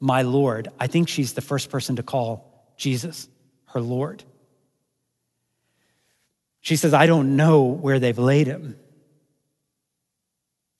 my 0.00 0.22
Lord. 0.22 0.66
I 0.80 0.88
think 0.88 1.08
she's 1.08 1.34
the 1.34 1.40
first 1.40 1.70
person 1.70 1.96
to 1.96 2.02
call 2.02 2.72
Jesus 2.76 3.28
her 3.66 3.80
Lord. 3.80 4.24
She 6.60 6.74
says, 6.74 6.92
I 6.92 7.06
don't 7.06 7.36
know 7.36 7.62
where 7.62 8.00
they've 8.00 8.18
laid 8.18 8.48
him. 8.48 8.76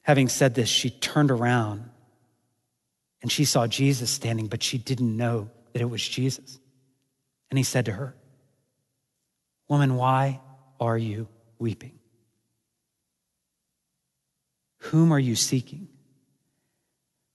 Having 0.02 0.28
said 0.28 0.56
this, 0.56 0.68
she 0.68 0.90
turned 0.90 1.30
around 1.30 1.88
and 3.22 3.30
she 3.30 3.44
saw 3.44 3.68
Jesus 3.68 4.10
standing, 4.10 4.48
but 4.48 4.60
she 4.60 4.76
didn't 4.76 5.16
know 5.16 5.50
that 5.72 5.82
it 5.82 5.88
was 5.90 6.06
Jesus. 6.06 6.58
And 7.50 7.58
he 7.58 7.64
said 7.64 7.86
to 7.86 7.92
her, 7.92 8.14
Woman, 9.68 9.96
why 9.96 10.40
are 10.80 10.98
you 10.98 11.28
weeping? 11.58 11.98
Whom 14.78 15.12
are 15.12 15.18
you 15.18 15.36
seeking? 15.36 15.88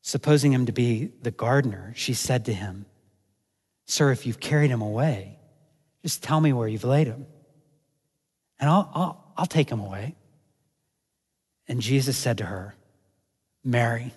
Supposing 0.01 0.51
him 0.51 0.65
to 0.65 0.71
be 0.71 1.11
the 1.21 1.31
gardener, 1.31 1.93
she 1.95 2.13
said 2.13 2.45
to 2.45 2.53
him, 2.53 2.85
Sir, 3.85 4.11
if 4.11 4.25
you've 4.25 4.39
carried 4.39 4.71
him 4.71 4.81
away, 4.81 5.39
just 6.03 6.23
tell 6.23 6.41
me 6.41 6.53
where 6.53 6.67
you've 6.67 6.83
laid 6.83 7.07
him, 7.07 7.25
and 8.59 8.69
I'll, 8.69 8.89
I'll, 8.93 9.33
I'll 9.37 9.45
take 9.45 9.69
him 9.69 9.79
away. 9.79 10.15
And 11.67 11.81
Jesus 11.81 12.17
said 12.17 12.37
to 12.39 12.45
her, 12.45 12.75
Mary. 13.63 14.13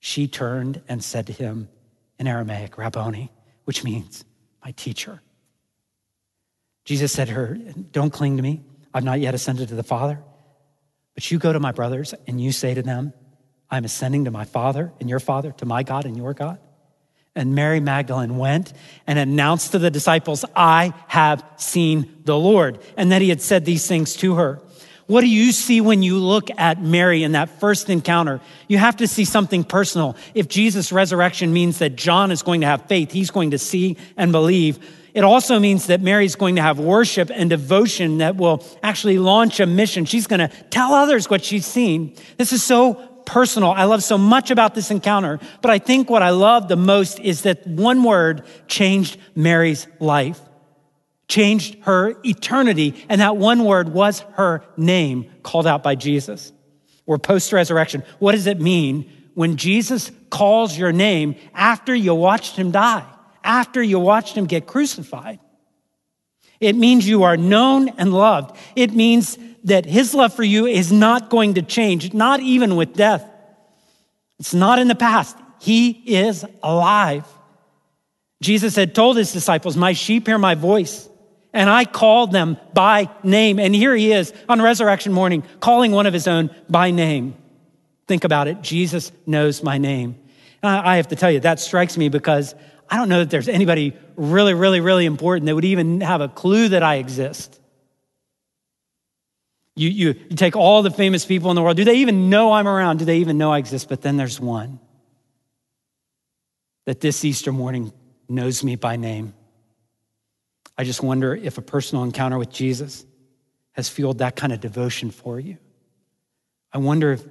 She 0.00 0.26
turned 0.26 0.82
and 0.88 1.02
said 1.02 1.28
to 1.28 1.32
him 1.32 1.68
in 2.22 2.28
Aramaic, 2.28 2.78
Rabboni, 2.78 3.32
which 3.64 3.82
means 3.82 4.24
my 4.64 4.70
teacher. 4.70 5.20
Jesus 6.84 7.10
said 7.10 7.26
to 7.26 7.34
her, 7.34 7.58
Don't 7.90 8.12
cling 8.12 8.36
to 8.36 8.42
me. 8.44 8.62
I've 8.94 9.02
not 9.02 9.18
yet 9.18 9.34
ascended 9.34 9.70
to 9.70 9.74
the 9.74 9.82
Father. 9.82 10.20
But 11.14 11.28
you 11.32 11.40
go 11.40 11.52
to 11.52 11.58
my 11.58 11.72
brothers 11.72 12.14
and 12.28 12.40
you 12.40 12.52
say 12.52 12.74
to 12.74 12.82
them, 12.82 13.12
I'm 13.68 13.84
ascending 13.84 14.26
to 14.26 14.30
my 14.30 14.44
Father 14.44 14.92
and 15.00 15.10
your 15.10 15.18
Father, 15.18 15.50
to 15.58 15.66
my 15.66 15.82
God 15.82 16.04
and 16.04 16.16
your 16.16 16.32
God. 16.32 16.60
And 17.34 17.56
Mary 17.56 17.80
Magdalene 17.80 18.36
went 18.36 18.72
and 19.04 19.18
announced 19.18 19.72
to 19.72 19.80
the 19.80 19.90
disciples, 19.90 20.44
I 20.54 20.94
have 21.08 21.44
seen 21.56 22.22
the 22.24 22.38
Lord, 22.38 22.78
and 22.96 23.10
that 23.10 23.20
he 23.20 23.30
had 23.30 23.42
said 23.42 23.64
these 23.64 23.88
things 23.88 24.14
to 24.16 24.36
her. 24.36 24.62
What 25.06 25.22
do 25.22 25.28
you 25.28 25.52
see 25.52 25.80
when 25.80 26.02
you 26.02 26.18
look 26.18 26.48
at 26.56 26.80
Mary 26.80 27.22
in 27.22 27.32
that 27.32 27.60
first 27.60 27.90
encounter? 27.90 28.40
You 28.68 28.78
have 28.78 28.96
to 28.98 29.08
see 29.08 29.24
something 29.24 29.64
personal. 29.64 30.16
If 30.34 30.48
Jesus' 30.48 30.92
resurrection 30.92 31.52
means 31.52 31.78
that 31.78 31.96
John 31.96 32.30
is 32.30 32.42
going 32.42 32.60
to 32.60 32.66
have 32.66 32.86
faith, 32.86 33.10
he's 33.10 33.30
going 33.30 33.50
to 33.50 33.58
see 33.58 33.96
and 34.16 34.32
believe. 34.32 34.78
It 35.14 35.24
also 35.24 35.58
means 35.58 35.88
that 35.88 36.00
Mary's 36.00 36.36
going 36.36 36.56
to 36.56 36.62
have 36.62 36.78
worship 36.78 37.30
and 37.32 37.50
devotion 37.50 38.18
that 38.18 38.36
will 38.36 38.64
actually 38.82 39.18
launch 39.18 39.60
a 39.60 39.66
mission. 39.66 40.04
She's 40.06 40.26
going 40.26 40.40
to 40.40 40.48
tell 40.70 40.94
others 40.94 41.28
what 41.28 41.44
she's 41.44 41.66
seen. 41.66 42.14
This 42.38 42.52
is 42.52 42.62
so 42.62 42.94
personal. 43.26 43.72
I 43.72 43.84
love 43.84 44.02
so 44.02 44.16
much 44.16 44.50
about 44.50 44.74
this 44.74 44.90
encounter, 44.90 45.38
but 45.60 45.70
I 45.70 45.78
think 45.78 46.08
what 46.08 46.22
I 46.22 46.30
love 46.30 46.68
the 46.68 46.76
most 46.76 47.20
is 47.20 47.42
that 47.42 47.66
one 47.66 48.02
word 48.02 48.44
changed 48.68 49.18
Mary's 49.34 49.86
life, 50.00 50.40
changed 51.32 51.76
her 51.84 52.14
eternity, 52.26 53.06
and 53.08 53.22
that 53.22 53.38
one 53.38 53.64
word 53.64 53.88
was 53.88 54.20
her 54.34 54.62
name 54.76 55.30
called 55.42 55.66
out 55.66 55.82
by 55.82 55.94
Jesus 55.94 56.52
or 57.06 57.18
post 57.18 57.54
resurrection. 57.54 58.02
What 58.18 58.32
does 58.32 58.46
it 58.46 58.60
mean 58.60 59.10
when 59.32 59.56
Jesus 59.56 60.10
calls 60.28 60.76
your 60.76 60.92
name 60.92 61.36
after 61.54 61.94
you 61.94 62.14
watched 62.14 62.56
him 62.56 62.70
die, 62.70 63.06
after 63.42 63.82
you 63.82 63.98
watched 63.98 64.36
him 64.36 64.44
get 64.44 64.66
crucified? 64.66 65.38
It 66.60 66.76
means 66.76 67.08
you 67.08 67.22
are 67.22 67.38
known 67.38 67.88
and 67.96 68.12
loved. 68.12 68.54
It 68.76 68.92
means 68.92 69.38
that 69.64 69.86
his 69.86 70.12
love 70.12 70.34
for 70.34 70.44
you 70.44 70.66
is 70.66 70.92
not 70.92 71.30
going 71.30 71.54
to 71.54 71.62
change, 71.62 72.12
not 72.12 72.40
even 72.40 72.76
with 72.76 72.92
death. 72.92 73.24
It's 74.38 74.52
not 74.52 74.78
in 74.78 74.86
the 74.86 74.94
past. 74.94 75.34
He 75.60 75.90
is 75.90 76.44
alive. 76.62 77.26
Jesus 78.42 78.76
had 78.76 78.94
told 78.94 79.16
his 79.16 79.32
disciples, 79.32 79.78
My 79.78 79.94
sheep 79.94 80.26
hear 80.26 80.36
my 80.36 80.56
voice, 80.56 81.08
and 81.52 81.68
I 81.68 81.84
called 81.84 82.32
them 82.32 82.56
by 82.72 83.10
name. 83.22 83.58
And 83.58 83.74
here 83.74 83.94
he 83.94 84.12
is 84.12 84.32
on 84.48 84.62
resurrection 84.62 85.12
morning, 85.12 85.44
calling 85.60 85.92
one 85.92 86.06
of 86.06 86.12
his 86.12 86.26
own 86.26 86.50
by 86.68 86.90
name. 86.90 87.34
Think 88.06 88.24
about 88.24 88.48
it. 88.48 88.62
Jesus 88.62 89.12
knows 89.26 89.62
my 89.62 89.78
name. 89.78 90.18
And 90.62 90.70
I 90.70 90.96
have 90.96 91.08
to 91.08 91.16
tell 91.16 91.30
you, 91.30 91.40
that 91.40 91.60
strikes 91.60 91.96
me 91.96 92.08
because 92.08 92.54
I 92.88 92.96
don't 92.96 93.08
know 93.08 93.20
that 93.20 93.30
there's 93.30 93.48
anybody 93.48 93.96
really, 94.16 94.54
really, 94.54 94.80
really 94.80 95.06
important 95.06 95.46
that 95.46 95.54
would 95.54 95.64
even 95.64 96.00
have 96.00 96.20
a 96.20 96.28
clue 96.28 96.68
that 96.68 96.82
I 96.82 96.96
exist. 96.96 97.60
You, 99.74 99.88
you, 99.88 100.14
you 100.28 100.36
take 100.36 100.54
all 100.54 100.82
the 100.82 100.90
famous 100.90 101.24
people 101.24 101.50
in 101.50 101.56
the 101.56 101.62
world. 101.62 101.76
Do 101.76 101.84
they 101.84 101.96
even 101.96 102.28
know 102.28 102.52
I'm 102.52 102.68
around? 102.68 102.98
Do 102.98 103.04
they 103.04 103.18
even 103.18 103.38
know 103.38 103.52
I 103.52 103.58
exist? 103.58 103.88
But 103.88 104.02
then 104.02 104.16
there's 104.16 104.38
one 104.38 104.78
that 106.84 107.00
this 107.00 107.24
Easter 107.24 107.52
morning 107.52 107.92
knows 108.28 108.62
me 108.62 108.76
by 108.76 108.96
name. 108.96 109.34
I 110.76 110.84
just 110.84 111.02
wonder 111.02 111.34
if 111.34 111.58
a 111.58 111.62
personal 111.62 112.04
encounter 112.04 112.38
with 112.38 112.50
Jesus 112.50 113.04
has 113.72 113.88
fueled 113.88 114.18
that 114.18 114.36
kind 114.36 114.52
of 114.52 114.60
devotion 114.60 115.10
for 115.10 115.38
you. 115.38 115.58
I 116.72 116.78
wonder 116.78 117.12
if 117.12 117.24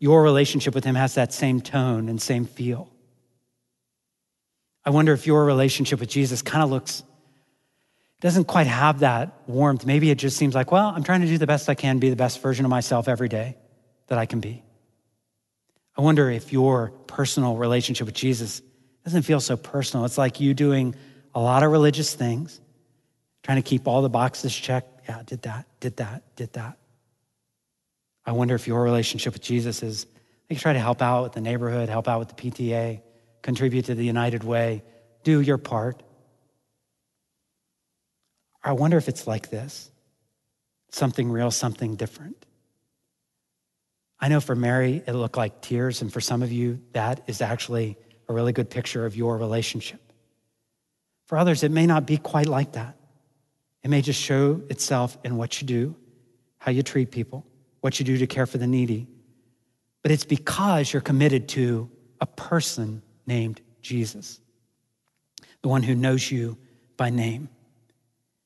your 0.00 0.22
relationship 0.22 0.74
with 0.74 0.84
him 0.84 0.94
has 0.94 1.14
that 1.14 1.32
same 1.32 1.60
tone 1.60 2.08
and 2.08 2.20
same 2.20 2.44
feel. 2.44 2.90
I 4.84 4.90
wonder 4.90 5.12
if 5.12 5.26
your 5.26 5.44
relationship 5.44 6.00
with 6.00 6.08
Jesus 6.08 6.42
kind 6.42 6.62
of 6.62 6.70
looks, 6.70 7.02
doesn't 8.20 8.44
quite 8.44 8.66
have 8.66 9.00
that 9.00 9.32
warmth. 9.46 9.86
Maybe 9.86 10.10
it 10.10 10.18
just 10.18 10.36
seems 10.36 10.54
like, 10.54 10.72
well, 10.72 10.88
I'm 10.88 11.04
trying 11.04 11.20
to 11.20 11.26
do 11.26 11.38
the 11.38 11.46
best 11.46 11.68
I 11.68 11.74
can, 11.74 11.98
be 11.98 12.10
the 12.10 12.16
best 12.16 12.40
version 12.40 12.64
of 12.64 12.70
myself 12.70 13.06
every 13.06 13.28
day 13.28 13.56
that 14.08 14.18
I 14.18 14.26
can 14.26 14.40
be. 14.40 14.62
I 15.96 16.00
wonder 16.00 16.30
if 16.30 16.52
your 16.52 16.90
personal 17.06 17.56
relationship 17.56 18.06
with 18.06 18.14
Jesus 18.14 18.62
doesn't 19.04 19.22
feel 19.22 19.40
so 19.40 19.56
personal. 19.56 20.04
It's 20.04 20.18
like 20.18 20.40
you 20.40 20.54
doing 20.54 20.94
a 21.34 21.40
lot 21.40 21.62
of 21.62 21.70
religious 21.70 22.14
things, 22.14 22.60
trying 23.48 23.62
to 23.62 23.66
keep 23.66 23.88
all 23.88 24.02
the 24.02 24.10
boxes 24.10 24.54
checked. 24.54 25.08
Yeah, 25.08 25.22
did 25.24 25.40
that, 25.42 25.64
did 25.80 25.96
that, 25.96 26.22
did 26.36 26.52
that. 26.52 26.76
I 28.26 28.32
wonder 28.32 28.54
if 28.54 28.66
your 28.66 28.82
relationship 28.82 29.32
with 29.32 29.40
Jesus 29.40 29.82
is 29.82 30.06
you 30.50 30.56
try 30.56 30.74
to 30.74 30.78
help 30.78 31.00
out 31.00 31.22
with 31.22 31.32
the 31.32 31.40
neighborhood, 31.40 31.88
help 31.88 32.08
out 32.08 32.18
with 32.18 32.28
the 32.28 32.34
PTA, 32.34 33.00
contribute 33.40 33.86
to 33.86 33.94
the 33.94 34.04
United 34.04 34.44
Way, 34.44 34.82
do 35.24 35.40
your 35.40 35.56
part. 35.56 36.02
I 38.62 38.72
wonder 38.72 38.98
if 38.98 39.08
it's 39.08 39.26
like 39.26 39.48
this 39.48 39.90
something 40.90 41.30
real, 41.30 41.50
something 41.50 41.96
different. 41.96 42.44
I 44.20 44.28
know 44.28 44.40
for 44.40 44.54
Mary, 44.54 45.02
it 45.06 45.14
looked 45.14 45.38
like 45.38 45.62
tears, 45.62 46.02
and 46.02 46.12
for 46.12 46.20
some 46.20 46.42
of 46.42 46.52
you, 46.52 46.82
that 46.92 47.22
is 47.26 47.40
actually 47.40 47.96
a 48.28 48.34
really 48.34 48.52
good 48.52 48.68
picture 48.68 49.06
of 49.06 49.16
your 49.16 49.38
relationship. 49.38 50.12
For 51.24 51.38
others, 51.38 51.62
it 51.62 51.70
may 51.70 51.86
not 51.86 52.04
be 52.04 52.18
quite 52.18 52.46
like 52.46 52.72
that. 52.72 52.97
It 53.82 53.88
may 53.88 54.02
just 54.02 54.20
show 54.20 54.62
itself 54.68 55.16
in 55.24 55.36
what 55.36 55.60
you 55.60 55.66
do, 55.66 55.94
how 56.58 56.72
you 56.72 56.82
treat 56.82 57.10
people, 57.10 57.46
what 57.80 57.98
you 57.98 58.04
do 58.04 58.18
to 58.18 58.26
care 58.26 58.46
for 58.46 58.58
the 58.58 58.66
needy. 58.66 59.06
But 60.02 60.10
it's 60.10 60.24
because 60.24 60.92
you're 60.92 61.02
committed 61.02 61.48
to 61.50 61.90
a 62.20 62.26
person 62.26 63.02
named 63.26 63.60
Jesus, 63.82 64.40
the 65.62 65.68
one 65.68 65.82
who 65.82 65.94
knows 65.94 66.30
you 66.30 66.58
by 66.96 67.10
name. 67.10 67.48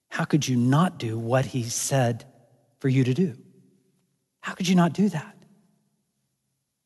How 0.09 0.25
could 0.25 0.47
you 0.47 0.57
not 0.57 0.99
do 0.99 1.19
what 1.19 1.47
he 1.47 1.65
said 1.65 2.25
for 2.81 2.89
you 2.89 3.05
to 3.05 3.15
do? 3.15 3.37
How 4.41 4.55
could 4.55 4.69
you 4.69 4.75
not 4.75 4.93
do 4.93 5.09
that? 5.09 5.37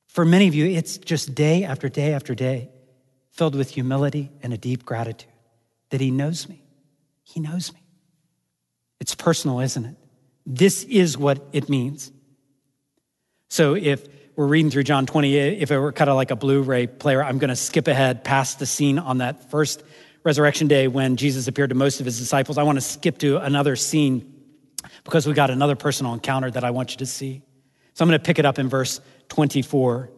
For 0.07 0.25
many 0.25 0.47
of 0.47 0.55
you, 0.55 0.67
it's 0.67 0.99
just 0.99 1.35
day 1.35 1.65
after 1.65 1.89
day 1.89 2.13
after 2.13 2.35
day, 2.35 2.71
filled 3.31 3.55
with 3.55 3.71
humility 3.71 4.31
and 4.43 4.53
a 4.53 4.59
deep 4.59 4.85
gratitude 4.85 5.33
that 5.91 6.01
he 6.01 6.11
knows 6.11 6.49
me. 6.49 6.63
He 7.23 7.41
knows 7.41 7.73
me. 7.73 7.86
It's 9.01 9.15
personal, 9.15 9.61
isn't 9.61 9.85
it? 9.85 9.97
This 10.47 10.85
is 10.85 11.19
what 11.19 11.45
it 11.53 11.69
means. 11.69 12.13
So 13.49 13.75
if 13.75 14.07
we're 14.37 14.47
reading 14.47 14.71
through 14.71 14.85
John 14.85 15.07
20, 15.07 15.37
if 15.37 15.71
it 15.71 15.79
were 15.79 15.93
kind 15.93 16.11
of 16.11 16.17
like 16.17 16.31
a 16.31 16.37
Blu 16.37 16.63
ray 16.63 16.87
player, 16.87 17.23
I'm 17.23 17.39
going 17.39 17.49
to 17.49 17.57
skip 17.57 17.89
ahead 17.89 18.23
past 18.23 18.59
the 18.59 18.67
scene 18.67 18.99
on 18.99 19.19
that 19.19 19.51
first 19.51 19.83
resurrection 20.25 20.69
day 20.69 20.89
when 20.89 21.17
Jesus 21.17 21.49
appeared 21.49 21.71
to 21.71 21.77
most 21.77 22.01
of 22.01 22.07
his 22.07 22.19
disciples. 22.19 22.59
I 22.59 22.63
want 22.63 22.77
to 22.77 22.83
skip 22.83 23.19
to 23.19 23.39
another 23.39 23.77
scene 23.77 24.35
because 25.05 25.27
we 25.27 25.33
got 25.33 25.51
another 25.51 25.77
personal 25.77 26.13
encounter 26.13 26.51
that 26.51 26.65
I 26.65 26.71
want 26.71 26.93
you 26.93 26.97
to 26.99 27.07
see. 27.07 27.43
So 27.95 28.05
I'm 28.05 28.09
going 28.09 28.19
to 28.19 28.25
pick 28.25 28.39
it 28.39 28.45
up 28.45 28.59
in 28.59 28.69
verse 28.69 29.01
24 29.29 30.11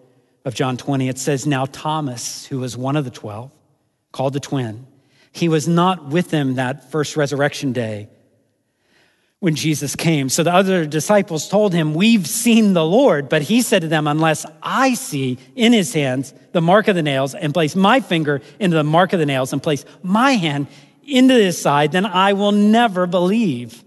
of 0.45 0.55
John 0.55 0.77
20. 0.77 1.09
It 1.09 1.19
says, 1.19 1.47
Now 1.47 1.67
Thomas, 1.67 2.47
who 2.47 2.59
was 2.59 2.77
one 2.77 2.97
of 2.97 3.05
the 3.05 3.11
12, 3.11 3.51
called 4.13 4.33
the 4.33 4.41
twin, 4.41 4.87
he 5.31 5.49
was 5.49 5.69
not 5.69 6.07
with 6.07 6.31
them 6.31 6.55
that 6.55 6.91
first 6.91 7.17
resurrection 7.17 7.73
day 7.73 8.09
when 9.41 9.55
Jesus 9.55 9.95
came. 9.95 10.29
So 10.29 10.43
the 10.43 10.53
other 10.53 10.85
disciples 10.85 11.49
told 11.49 11.73
him, 11.73 11.95
We've 11.95 12.27
seen 12.27 12.73
the 12.73 12.85
Lord. 12.85 13.29
But 13.29 13.43
he 13.43 13.63
said 13.63 13.83
to 13.83 13.89
them, 13.89 14.07
Unless 14.07 14.47
I 14.63 14.95
see 14.95 15.39
in 15.55 15.73
his 15.73 15.93
hands 15.93 16.35
the 16.53 16.61
mark 16.61 16.89
of 16.89 16.97
the 16.97 17.03
nails 17.03 17.35
and 17.35 17.55
place 17.55 17.77
my 17.77 18.01
finger 18.01 18.41
into 18.59 18.77
the 18.77 18.85
mark 18.85 19.13
of 19.13 19.21
the 19.21 19.27
nails 19.27 19.53
and 19.53 19.63
place 19.63 19.85
my 20.03 20.33
hand 20.33 20.67
into 21.05 21.35
his 21.35 21.61
side, 21.61 21.93
then 21.93 22.05
I 22.05 22.33
will 22.33 22.53
never 22.53 23.07
believe. 23.07 23.83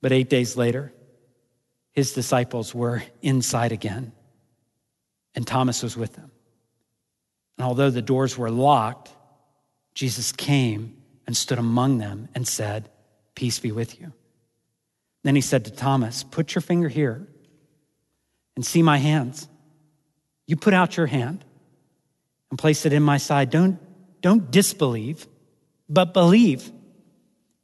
But 0.00 0.12
eight 0.12 0.30
days 0.30 0.56
later, 0.56 0.92
his 1.92 2.12
disciples 2.12 2.74
were 2.74 3.02
inside 3.20 3.70
again, 3.70 4.12
and 5.34 5.46
Thomas 5.46 5.82
was 5.82 5.96
with 5.96 6.14
them. 6.14 6.30
And 7.58 7.66
although 7.66 7.90
the 7.90 8.02
doors 8.02 8.38
were 8.38 8.50
locked, 8.50 9.10
Jesus 9.94 10.32
came 10.32 10.96
and 11.26 11.36
stood 11.36 11.58
among 11.58 11.98
them 11.98 12.28
and 12.34 12.48
said, 12.48 12.88
Peace 13.34 13.58
be 13.58 13.72
with 13.72 14.00
you. 14.00 14.12
Then 15.22 15.34
he 15.34 15.40
said 15.40 15.64
to 15.66 15.70
Thomas, 15.70 16.24
Put 16.24 16.54
your 16.54 16.62
finger 16.62 16.88
here 16.88 17.26
and 18.56 18.64
see 18.64 18.82
my 18.82 18.98
hands. 18.98 19.48
You 20.46 20.56
put 20.56 20.74
out 20.74 20.96
your 20.96 21.06
hand 21.06 21.44
and 22.50 22.58
place 22.58 22.84
it 22.84 22.92
in 22.92 23.02
my 23.02 23.16
side. 23.16 23.50
Don't, 23.50 23.78
don't 24.20 24.50
disbelieve, 24.50 25.26
but 25.88 26.12
believe. 26.12 26.70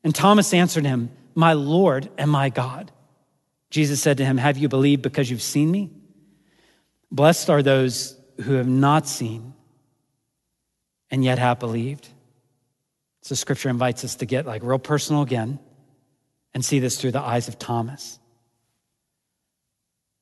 And 0.05 0.15
Thomas 0.15 0.55
answered 0.55 0.85
him, 0.85 1.11
My 1.35 1.53
Lord 1.53 2.09
and 2.17 2.31
my 2.31 2.49
God. 2.49 2.91
Jesus 3.71 4.01
said 4.01 4.17
to 4.19 4.25
him, 4.25 4.39
Have 4.39 4.57
you 4.57 4.69
believed 4.69 5.03
because 5.03 5.31
you've 5.31 5.43
seen 5.43 5.71
me? 5.71 5.91
Blessed 7.11 7.51
are 7.51 7.63
those 7.63 8.17
who 8.43 8.55
have 8.55 8.69
not 8.69 9.07
seen 9.07 9.55
and 11.11 11.25
yet 11.25 11.39
have 11.39 11.59
believed. 11.59 12.09
So 13.23 13.35
scripture 13.35 13.69
invites 13.69 14.05
us 14.05 14.17
to 14.17 14.27
get 14.27 14.47
like 14.47 14.63
real 14.63 14.79
personal 14.79 15.23
again 15.23 15.59
and 16.55 16.65
see 16.65 16.79
this 16.79 17.01
through 17.01 17.13
the 17.13 17.21
eyes 17.21 17.49
of 17.49 17.59
Thomas. 17.59 18.19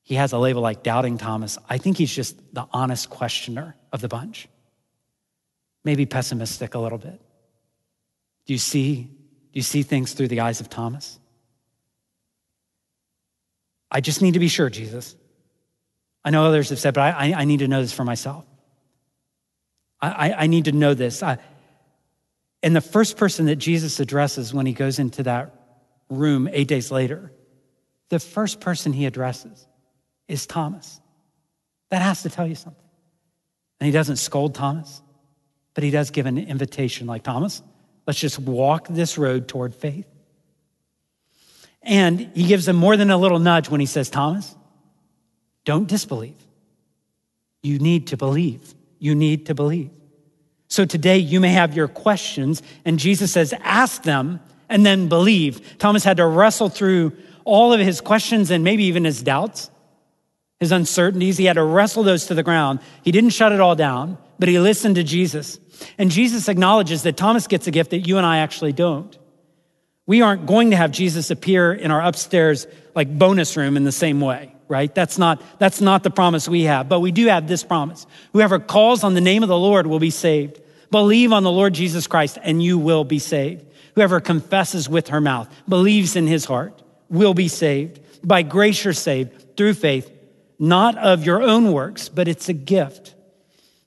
He 0.03 0.15
has 0.15 0.31
a 0.31 0.37
label 0.37 0.61
like 0.61 0.83
doubting 0.83 1.17
Thomas. 1.17 1.57
I 1.69 1.77
think 1.77 1.97
he's 1.97 2.13
just 2.13 2.37
the 2.53 2.67
honest 2.71 3.09
questioner 3.09 3.75
of 3.91 4.01
the 4.01 4.07
bunch. 4.07 4.47
Maybe 5.83 6.05
pessimistic 6.05 6.75
a 6.75 6.79
little 6.79 6.97
bit. 6.97 7.21
Do 8.45 8.53
you 8.53 8.59
see 8.59 9.03
do 9.03 9.59
you 9.59 9.63
see 9.63 9.83
things 9.83 10.13
through 10.13 10.27
the 10.27 10.41
eyes 10.41 10.59
of 10.59 10.69
Thomas? 10.69 11.19
I 13.89 14.01
just 14.01 14.21
need 14.21 14.33
to 14.33 14.39
be 14.39 14.49
sure, 14.49 14.69
Jesus. 14.69 15.15
I 16.23 16.29
know 16.29 16.45
others 16.45 16.69
have 16.69 16.79
said, 16.79 16.93
but 16.93 17.01
I, 17.01 17.33
I, 17.33 17.45
need 17.45 17.59
to 17.59 17.67
know 17.67 17.81
this 17.81 17.93
for 17.93 18.03
myself. 18.03 18.45
I, 20.01 20.09
I, 20.09 20.43
I 20.43 20.47
need 20.47 20.65
to 20.65 20.73
know 20.73 20.93
this. 20.93 21.23
I, 21.23 21.37
and 22.63 22.75
the 22.75 22.81
first 22.81 23.17
person 23.17 23.45
that 23.45 23.57
Jesus 23.57 23.99
addresses 23.99 24.53
when 24.53 24.65
he 24.65 24.73
goes 24.73 24.99
into 24.99 25.23
that 25.23 25.53
room 26.09 26.49
eight 26.51 26.67
days 26.67 26.91
later, 26.91 27.31
the 28.09 28.19
first 28.19 28.59
person 28.59 28.93
he 28.93 29.05
addresses 29.05 29.67
is 30.27 30.47
Thomas. 30.47 30.99
That 31.89 32.01
has 32.01 32.23
to 32.23 32.29
tell 32.29 32.47
you 32.47 32.55
something. 32.55 32.83
And 33.79 33.85
he 33.85 33.91
doesn't 33.91 34.17
scold 34.17 34.55
Thomas, 34.55 35.01
but 35.73 35.83
he 35.83 35.91
does 35.91 36.09
give 36.09 36.25
an 36.25 36.37
invitation 36.37 37.05
like, 37.05 37.23
Thomas, 37.23 37.61
let's 38.05 38.19
just 38.19 38.39
walk 38.39 38.87
this 38.89 39.17
road 39.17 39.47
toward 39.47 39.75
faith. 39.75 40.07
And 41.83 42.31
he 42.33 42.45
gives 42.45 42.67
him 42.67 42.75
more 42.75 42.97
than 42.97 43.11
a 43.11 43.17
little 43.17 43.39
nudge 43.39 43.69
when 43.69 43.79
he 43.79 43.85
says, 43.85 44.09
Thomas, 44.09 44.55
don't 45.63 45.87
disbelieve. 45.87 46.35
You 47.61 47.79
need 47.79 48.07
to 48.07 48.17
believe. 48.17 48.73
You 48.99 49.15
need 49.15 49.45
to 49.45 49.53
believe. 49.53 49.91
So 50.67 50.85
today 50.85 51.17
you 51.17 51.39
may 51.39 51.49
have 51.49 51.75
your 51.75 51.87
questions, 51.87 52.61
and 52.83 52.99
Jesus 52.99 53.31
says, 53.31 53.53
ask 53.61 54.03
them 54.03 54.39
and 54.69 54.85
then 54.85 55.07
believe. 55.07 55.77
Thomas 55.77 56.03
had 56.03 56.17
to 56.17 56.25
wrestle 56.25 56.69
through 56.69 57.13
all 57.45 57.71
of 57.71 57.79
his 57.79 58.01
questions 58.01 58.51
and 58.51 58.63
maybe 58.63 58.83
even 58.85 59.05
his 59.05 59.23
doubts, 59.23 59.71
his 60.59 60.73
uncertainties. 60.73 61.37
He 61.37 61.45
had 61.45 61.53
to 61.53 61.63
wrestle 61.63 62.03
those 62.03 62.25
to 62.25 62.33
the 62.33 62.43
ground. 62.43 62.79
He 63.03 63.11
didn't 63.11 63.29
shut 63.29 63.53
it 63.53 63.61
all 63.61 63.75
down, 63.75 64.17
but 64.39 64.49
he 64.49 64.59
listened 64.59 64.95
to 64.95 65.03
Jesus. 65.03 65.59
And 65.97 66.11
Jesus 66.11 66.49
acknowledges 66.49 67.03
that 67.03 67.15
Thomas 67.15 67.47
gets 67.47 67.67
a 67.67 67.71
gift 67.71 67.91
that 67.91 67.99
you 67.99 68.17
and 68.17 68.25
I 68.25 68.39
actually 68.39 68.73
don't. 68.73 69.17
We 70.05 70.21
aren't 70.21 70.45
going 70.45 70.71
to 70.71 70.77
have 70.77 70.91
Jesus 70.91 71.31
appear 71.31 71.71
in 71.71 71.91
our 71.91 72.01
upstairs 72.01 72.67
like 72.95 73.17
bonus 73.17 73.55
room 73.55 73.77
in 73.77 73.83
the 73.83 73.91
same 73.91 74.19
way 74.19 74.56
right? 74.67 74.93
That's 74.93 75.17
not, 75.17 75.41
that's 75.59 75.81
not 75.81 76.03
the 76.03 76.09
promise 76.09 76.47
we 76.47 76.63
have, 76.63 76.89
but 76.89 76.99
we 76.99 77.11
do 77.11 77.27
have 77.27 77.47
this 77.47 77.63
promise. 77.63 78.05
Whoever 78.33 78.59
calls 78.59 79.03
on 79.03 79.13
the 79.13 79.21
name 79.21 79.43
of 79.43 79.49
the 79.49 79.57
Lord 79.57 79.87
will 79.87 79.99
be 79.99 80.09
saved. 80.09 80.61
Believe 80.91 81.31
on 81.31 81.43
the 81.43 81.51
Lord 81.51 81.73
Jesus 81.73 82.07
Christ 82.07 82.37
and 82.41 82.61
you 82.61 82.77
will 82.77 83.03
be 83.03 83.19
saved. 83.19 83.65
Whoever 83.95 84.19
confesses 84.19 84.87
with 84.87 85.09
her 85.09 85.21
mouth, 85.21 85.53
believes 85.67 86.15
in 86.15 86.27
his 86.27 86.45
heart, 86.45 86.81
will 87.09 87.33
be 87.33 87.47
saved. 87.47 87.99
By 88.23 88.43
grace 88.43 88.83
you're 88.83 88.93
saved 88.93 89.57
through 89.57 89.73
faith, 89.73 90.11
not 90.59 90.97
of 90.97 91.25
your 91.25 91.41
own 91.41 91.71
works, 91.71 92.09
but 92.09 92.27
it's 92.27 92.49
a 92.49 92.53
gift. 92.53 93.15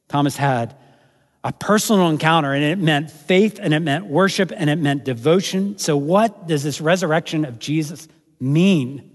Thomas 0.09 0.37
had 0.37 0.77
a 1.43 1.53
personal 1.53 2.09
encounter 2.09 2.53
and 2.53 2.65
it 2.65 2.79
meant 2.79 3.11
faith 3.11 3.59
and 3.63 3.73
it 3.73 3.81
meant 3.81 4.07
worship 4.07 4.53
and 4.55 4.69
it 4.69 4.77
meant 4.77 5.05
devotion. 5.05 5.79
So 5.79 5.97
what 5.97 6.47
does 6.47 6.63
this 6.63 6.81
resurrection 6.81 7.45
of 7.45 7.59
Jesus 7.59 8.09
mean? 8.39 9.10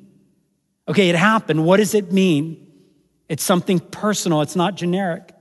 Okay, 0.87 1.09
it 1.09 1.15
happened. 1.15 1.65
What 1.65 1.77
does 1.77 1.95
it 1.95 2.11
mean? 2.11 2.65
It's 3.27 3.43
something 3.43 3.79
personal, 3.79 4.41
it's 4.41 4.55
not 4.55 4.75
generic. 4.75 5.31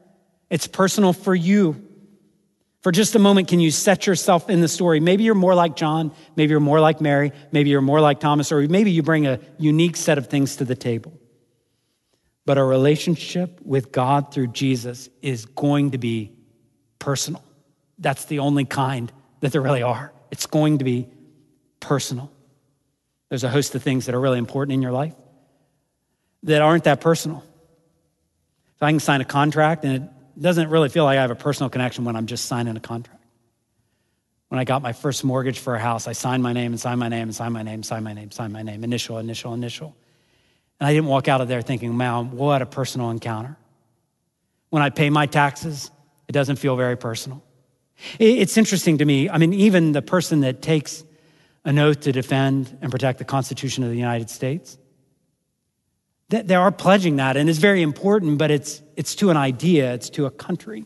It's 0.50 0.66
personal 0.66 1.12
for 1.12 1.34
you. 1.34 1.82
For 2.80 2.92
just 2.92 3.14
a 3.14 3.18
moment, 3.18 3.48
can 3.48 3.60
you 3.60 3.70
set 3.70 4.06
yourself 4.06 4.50
in 4.50 4.60
the 4.60 4.68
story? 4.68 5.00
Maybe 5.00 5.24
you're 5.24 5.34
more 5.34 5.54
like 5.54 5.74
John, 5.74 6.12
maybe 6.36 6.50
you're 6.50 6.60
more 6.60 6.80
like 6.80 7.00
Mary, 7.00 7.32
maybe 7.50 7.70
you're 7.70 7.80
more 7.80 8.00
like 8.00 8.20
Thomas, 8.20 8.52
or 8.52 8.60
maybe 8.68 8.90
you 8.90 9.02
bring 9.02 9.26
a 9.26 9.40
unique 9.58 9.96
set 9.96 10.18
of 10.18 10.28
things 10.28 10.56
to 10.56 10.64
the 10.64 10.74
table. 10.74 11.18
But 12.46 12.58
our 12.58 12.66
relationship 12.66 13.58
with 13.62 13.90
God 13.90 14.32
through 14.32 14.48
Jesus 14.48 15.08
is 15.22 15.46
going 15.46 15.92
to 15.92 15.98
be 15.98 16.32
personal. 16.98 17.42
That's 17.98 18.26
the 18.26 18.40
only 18.40 18.66
kind 18.66 19.10
that 19.40 19.52
there 19.52 19.62
really 19.62 19.82
are. 19.82 20.12
It's 20.30 20.46
going 20.46 20.78
to 20.78 20.84
be 20.84 21.08
personal. 21.80 22.30
There's 23.30 23.44
a 23.44 23.48
host 23.48 23.74
of 23.74 23.82
things 23.82 24.06
that 24.06 24.14
are 24.14 24.20
really 24.20 24.38
important 24.38 24.74
in 24.74 24.82
your 24.82 24.92
life 24.92 25.14
that 26.44 26.62
aren't 26.62 26.84
that 26.84 27.00
personal. 27.00 27.42
If 28.76 28.82
I 28.82 28.90
can 28.90 29.00
sign 29.00 29.20
a 29.20 29.24
contract 29.24 29.84
and 29.84 29.94
it 29.94 30.02
doesn't 30.40 30.68
really 30.68 30.88
feel 30.88 31.04
like 31.04 31.18
I 31.18 31.22
have 31.22 31.30
a 31.30 31.36
personal 31.36 31.70
connection 31.70 32.04
when 32.04 32.16
I'm 32.16 32.26
just 32.26 32.46
signing 32.46 32.76
a 32.76 32.80
contract. 32.80 33.22
When 34.48 34.60
I 34.60 34.64
got 34.64 34.82
my 34.82 34.92
first 34.92 35.24
mortgage 35.24 35.58
for 35.58 35.74
a 35.74 35.80
house, 35.80 36.06
I 36.06 36.12
signed 36.12 36.42
my 36.42 36.52
name 36.52 36.72
and 36.72 36.80
signed 36.80 37.00
my 37.00 37.08
name 37.08 37.24
and 37.28 37.34
signed 37.34 37.54
my 37.54 37.62
name, 37.62 37.82
signed 37.82 38.04
my 38.04 38.12
name, 38.12 38.30
signed 38.30 38.52
my 38.52 38.62
name, 38.62 38.84
initial, 38.84 39.18
initial, 39.18 39.54
initial. 39.54 39.96
And 40.78 40.86
I 40.86 40.92
didn't 40.92 41.08
walk 41.08 41.28
out 41.28 41.40
of 41.40 41.48
there 41.48 41.62
thinking, 41.62 41.96
man, 41.96 42.32
what 42.32 42.62
a 42.62 42.66
personal 42.66 43.10
encounter. 43.10 43.56
When 44.70 44.82
I 44.82 44.90
pay 44.90 45.08
my 45.08 45.26
taxes, 45.26 45.90
it 46.28 46.32
doesn't 46.32 46.56
feel 46.56 46.76
very 46.76 46.96
personal. 46.96 47.42
It's 48.18 48.56
interesting 48.56 48.98
to 48.98 49.04
me. 49.04 49.30
I 49.30 49.38
mean, 49.38 49.52
even 49.54 49.92
the 49.92 50.02
person 50.02 50.40
that 50.40 50.62
takes 50.62 51.04
an 51.64 51.78
oath 51.78 52.00
to 52.00 52.12
defend 52.12 52.76
and 52.82 52.90
protect 52.90 53.18
the 53.18 53.24
Constitution 53.24 53.82
of 53.84 53.90
the 53.90 53.96
United 53.96 54.28
States, 54.30 54.76
they 56.42 56.54
are 56.54 56.72
pledging 56.72 57.16
that, 57.16 57.36
and 57.36 57.48
it's 57.48 57.58
very 57.58 57.82
important, 57.82 58.38
but 58.38 58.50
it's, 58.50 58.82
it's 58.96 59.14
to 59.16 59.30
an 59.30 59.36
idea, 59.36 59.92
it's 59.94 60.10
to 60.10 60.26
a 60.26 60.30
country. 60.30 60.84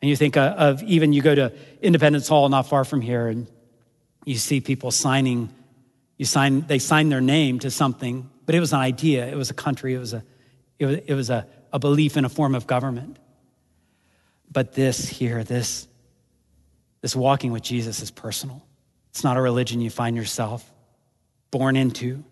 And 0.00 0.08
you 0.08 0.16
think 0.16 0.36
uh, 0.36 0.54
of 0.56 0.82
even 0.82 1.12
you 1.12 1.22
go 1.22 1.34
to 1.34 1.52
Independence 1.82 2.28
Hall 2.28 2.48
not 2.48 2.68
far 2.68 2.84
from 2.84 3.00
here, 3.00 3.28
and 3.28 3.46
you 4.24 4.36
see 4.36 4.60
people 4.60 4.90
signing, 4.90 5.50
you 6.16 6.24
sign, 6.24 6.62
they 6.62 6.78
sign 6.78 7.08
their 7.08 7.20
name 7.20 7.58
to 7.60 7.70
something, 7.70 8.30
but 8.46 8.54
it 8.54 8.60
was 8.60 8.72
an 8.72 8.80
idea, 8.80 9.26
it 9.26 9.36
was 9.36 9.50
a 9.50 9.54
country, 9.54 9.94
it 9.94 9.98
was 9.98 10.14
a, 10.14 10.24
it 10.78 10.86
was, 10.86 10.96
it 11.06 11.14
was 11.14 11.30
a, 11.30 11.46
a 11.72 11.78
belief 11.78 12.16
in 12.16 12.24
a 12.24 12.28
form 12.28 12.54
of 12.54 12.66
government. 12.66 13.18
But 14.50 14.72
this 14.72 15.08
here, 15.08 15.44
this, 15.44 15.86
this 17.00 17.14
walking 17.14 17.52
with 17.52 17.62
Jesus 17.62 18.02
is 18.02 18.10
personal. 18.10 18.64
It's 19.10 19.24
not 19.24 19.36
a 19.36 19.40
religion 19.40 19.80
you 19.80 19.90
find 19.90 20.16
yourself 20.16 20.68
born 21.50 21.76
into. 21.76 22.24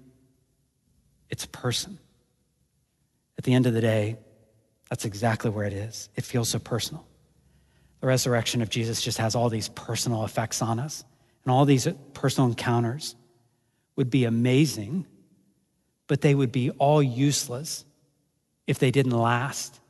It's 1.30 1.44
a 1.44 1.48
person. 1.48 1.98
At 3.36 3.44
the 3.44 3.54
end 3.54 3.66
of 3.66 3.74
the 3.74 3.80
day, 3.80 4.16
that's 4.88 5.04
exactly 5.04 5.50
where 5.50 5.66
it 5.66 5.72
is. 5.72 6.08
It 6.16 6.24
feels 6.24 6.48
so 6.48 6.58
personal. 6.58 7.06
The 8.00 8.06
resurrection 8.06 8.62
of 8.62 8.70
Jesus 8.70 9.02
just 9.02 9.18
has 9.18 9.34
all 9.34 9.48
these 9.48 9.68
personal 9.68 10.24
effects 10.24 10.62
on 10.62 10.78
us, 10.78 11.04
and 11.44 11.52
all 11.52 11.64
these 11.64 11.88
personal 12.14 12.48
encounters 12.48 13.14
would 13.96 14.10
be 14.10 14.24
amazing, 14.24 15.06
but 16.06 16.20
they 16.20 16.34
would 16.34 16.52
be 16.52 16.70
all 16.70 17.02
useless 17.02 17.84
if 18.66 18.78
they 18.78 18.90
didn't 18.90 19.12
last. 19.12 19.80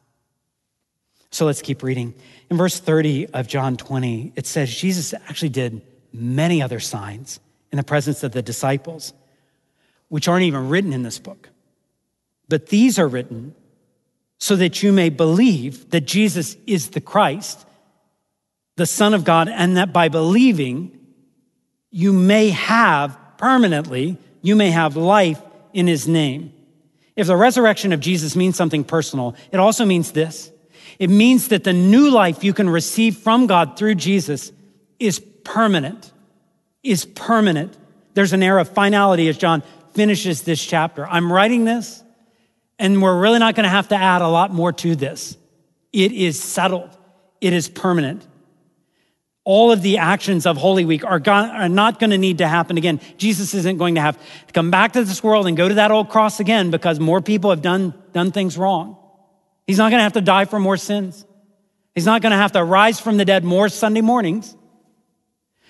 So 1.30 1.44
let's 1.44 1.60
keep 1.60 1.82
reading. 1.82 2.14
In 2.50 2.56
verse 2.56 2.80
30 2.80 3.28
of 3.28 3.46
John 3.46 3.76
20, 3.76 4.32
it 4.34 4.46
says 4.46 4.74
Jesus 4.74 5.12
actually 5.12 5.50
did 5.50 5.82
many 6.12 6.62
other 6.62 6.80
signs 6.80 7.40
in 7.70 7.76
the 7.76 7.84
presence 7.84 8.22
of 8.22 8.32
the 8.32 8.40
disciples, 8.40 9.12
which 10.08 10.28
aren't 10.28 10.44
even 10.44 10.68
written 10.68 10.92
in 10.92 11.02
this 11.02 11.18
book. 11.18 11.50
But 12.48 12.68
these 12.68 12.98
are 12.98 13.08
written 13.08 13.54
so 14.38 14.56
that 14.56 14.82
you 14.82 14.92
may 14.92 15.10
believe 15.10 15.90
that 15.90 16.02
Jesus 16.02 16.56
is 16.66 16.90
the 16.90 17.00
Christ, 17.00 17.66
the 18.76 18.86
Son 18.86 19.14
of 19.14 19.24
God, 19.24 19.48
and 19.48 19.76
that 19.76 19.92
by 19.92 20.08
believing, 20.08 20.98
you 21.90 22.12
may 22.12 22.50
have 22.50 23.18
permanently, 23.36 24.16
you 24.40 24.56
may 24.56 24.70
have 24.70 24.96
life 24.96 25.40
in 25.72 25.86
his 25.86 26.06
name. 26.06 26.52
If 27.16 27.26
the 27.26 27.36
resurrection 27.36 27.92
of 27.92 28.00
Jesus 28.00 28.36
means 28.36 28.56
something 28.56 28.84
personal, 28.84 29.34
it 29.50 29.58
also 29.58 29.84
means 29.84 30.12
this. 30.12 30.52
It 30.98 31.10
means 31.10 31.48
that 31.48 31.64
the 31.64 31.72
new 31.72 32.10
life 32.10 32.44
you 32.44 32.52
can 32.52 32.70
receive 32.70 33.16
from 33.18 33.46
God 33.46 33.76
through 33.76 33.96
Jesus 33.96 34.52
is 34.98 35.18
permanent, 35.44 36.12
is 36.82 37.04
permanent. 37.04 37.76
There's 38.14 38.32
an 38.32 38.42
air 38.42 38.58
of 38.58 38.68
finality 38.68 39.28
as 39.28 39.36
John 39.36 39.62
finishes 39.98 40.42
this 40.42 40.64
chapter. 40.64 41.04
I'm 41.08 41.32
writing 41.32 41.64
this, 41.64 42.04
and 42.78 43.02
we're 43.02 43.20
really 43.20 43.40
not 43.40 43.56
going 43.56 43.64
to 43.64 43.68
have 43.68 43.88
to 43.88 43.96
add 43.96 44.22
a 44.22 44.28
lot 44.28 44.52
more 44.52 44.72
to 44.72 44.94
this. 44.94 45.36
It 45.92 46.12
is 46.12 46.40
settled, 46.40 46.96
it 47.40 47.52
is 47.52 47.68
permanent. 47.68 48.24
All 49.42 49.72
of 49.72 49.82
the 49.82 49.98
actions 49.98 50.46
of 50.46 50.56
Holy 50.56 50.84
Week 50.84 51.04
are, 51.04 51.20
are 51.26 51.68
not 51.68 51.98
going 51.98 52.10
to 52.10 52.18
need 52.18 52.38
to 52.38 52.46
happen 52.46 52.78
again. 52.78 53.00
Jesus 53.16 53.54
isn't 53.54 53.76
going 53.76 53.96
to 53.96 54.00
have 54.00 54.16
to 54.46 54.52
come 54.52 54.70
back 54.70 54.92
to 54.92 55.02
this 55.02 55.20
world 55.20 55.48
and 55.48 55.56
go 55.56 55.66
to 55.68 55.74
that 55.74 55.90
old 55.90 56.10
cross 56.10 56.38
again 56.38 56.70
because 56.70 57.00
more 57.00 57.20
people 57.20 57.50
have 57.50 57.60
done, 57.60 57.92
done 58.12 58.30
things 58.30 58.56
wrong. 58.56 58.96
He's 59.66 59.78
not 59.78 59.90
going 59.90 59.98
to 59.98 60.04
have 60.04 60.12
to 60.12 60.20
die 60.20 60.44
for 60.44 60.60
more 60.60 60.76
sins. 60.76 61.26
He's 61.96 62.06
not 62.06 62.22
going 62.22 62.30
to 62.30 62.36
have 62.36 62.52
to 62.52 62.62
rise 62.62 63.00
from 63.00 63.16
the 63.16 63.24
dead 63.24 63.42
more 63.42 63.68
Sunday 63.68 64.02
mornings. 64.02 64.54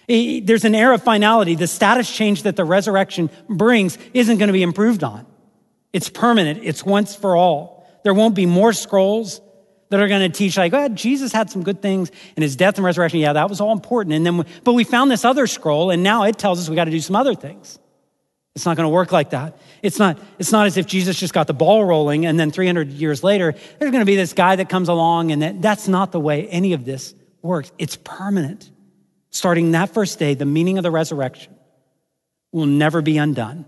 There's 0.09 0.65
an 0.65 0.75
air 0.75 0.93
of 0.93 1.03
finality. 1.03 1.55
The 1.55 1.67
status 1.67 2.11
change 2.11 2.45
that 2.45 2.57
the 2.57 2.65
resurrection 2.65 3.31
brings 3.49 3.99
isn't 4.15 4.39
going 4.39 4.49
to 4.49 4.55
be 4.55 4.63
improved 4.63 5.05
on. 5.05 5.27
It's 5.93 6.09
permanent. 6.09 6.61
It's 6.63 6.85
once 6.85 7.15
for 7.15 7.37
all. 7.37 7.87
There 8.05 8.15
won't 8.15 8.35
be 8.35 8.47
more 8.47 8.73
scrolls 8.73 9.41
that 9.91 10.01
are 10.01 10.09
going 10.09 10.31
to 10.31 10.37
teach 10.37 10.57
like, 10.57 10.73
oh, 10.73 10.89
Jesus 10.89 11.33
had 11.33 11.51
some 11.51 11.63
good 11.63 11.83
things 11.83 12.11
in 12.37 12.43
his 12.43 12.57
death 12.57 12.77
and 12.77 12.85
resurrection. 12.85 13.21
Yeah, 13.21 13.35
that 13.35 13.49
was 13.49 13.61
all 13.61 13.73
important. 13.73 14.15
And 14.15 14.25
then, 14.25 14.47
but 14.65 14.75
we 14.75 14.85
found 14.85 15.11
this 15.11 15.25
other 15.25 15.47
scroll 15.47 15.91
and 15.91 16.03
now 16.03 16.25
it 16.25 16.39
tells 16.39 16.61
us 16.61 16.69
we 16.69 16.77
got 16.77 16.85
to 16.85 16.91
do 16.91 17.01
some 17.01 17.17
other 17.17 17.35
things. 17.35 17.79
It's 18.55 18.67
not 18.67 18.77
going 18.77 18.87
to 18.87 18.93
work 18.93 19.13
like 19.13 19.31
that. 19.31 19.59
It's 19.83 19.99
not, 19.99 20.19
it's 20.39 20.53
not 20.53 20.67
as 20.67 20.77
if 20.77 20.87
Jesus 20.87 21.19
just 21.19 21.33
got 21.33 21.47
the 21.47 21.55
ball 21.55 21.85
rolling 21.85 22.27
and 22.27 22.41
then 22.41 22.51
300 22.51 22.89
years 22.91 23.23
later, 23.23 23.53
there's 23.53 23.91
going 23.91 24.03
to 24.03 24.07
be 24.07 24.17
this 24.17 24.33
guy 24.33 24.57
that 24.57 24.69
comes 24.69 24.89
along 24.89 25.33
and 25.33 25.43
that, 25.43 25.63
that's 25.63 25.87
not 25.87 26.13
the 26.13 26.21
way 26.21 26.49
any 26.49 26.73
of 26.73 26.85
this 26.85 27.15
works. 27.41 27.71
It's 27.79 27.97
permanent. 27.97 28.71
Starting 29.31 29.73
that 29.73 29.93
first 29.93 30.19
day, 30.19 30.35
the 30.35 30.47
meaning 30.47 30.79
of 30.79 30.83
the 30.83 30.91
resurrection 30.91 31.55
will 32.53 32.67
never 32.67 33.03
be 33.03 33.19
undone 33.19 33.67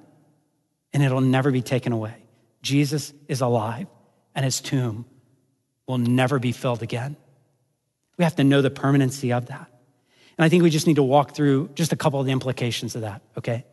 and 0.93 1.03
it'll 1.03 1.21
never 1.21 1.51
be 1.51 1.63
taken 1.63 1.93
away. 1.93 2.15
Jesus 2.63 3.13
is 3.29 3.41
alive 3.41 3.87
and 4.35 4.45
his 4.45 4.61
tomb 4.61 5.05
will 5.87 5.99
never 5.99 6.39
be 6.39 6.53
filled 6.53 6.83
again. 6.83 7.17
We 8.17 8.25
have 8.25 8.37
to 8.37 8.45
know 8.45 8.63
the 8.63 8.71
permanency 8.71 9.33
of 9.33 9.47
that. 9.47 9.71
And 10.39 10.45
I 10.45 10.49
think 10.49 10.63
we 10.63 10.71
just 10.71 10.87
need 10.87 10.97
to 10.97 11.03
walk 11.03 11.35
through 11.35 11.71
just 11.75 11.93
a 11.93 11.97
couple 11.97 12.21
of 12.21 12.27
the 12.27 12.33
implications 12.33 12.95
of 12.95 13.03
that, 13.03 13.23
okay? 13.37 13.65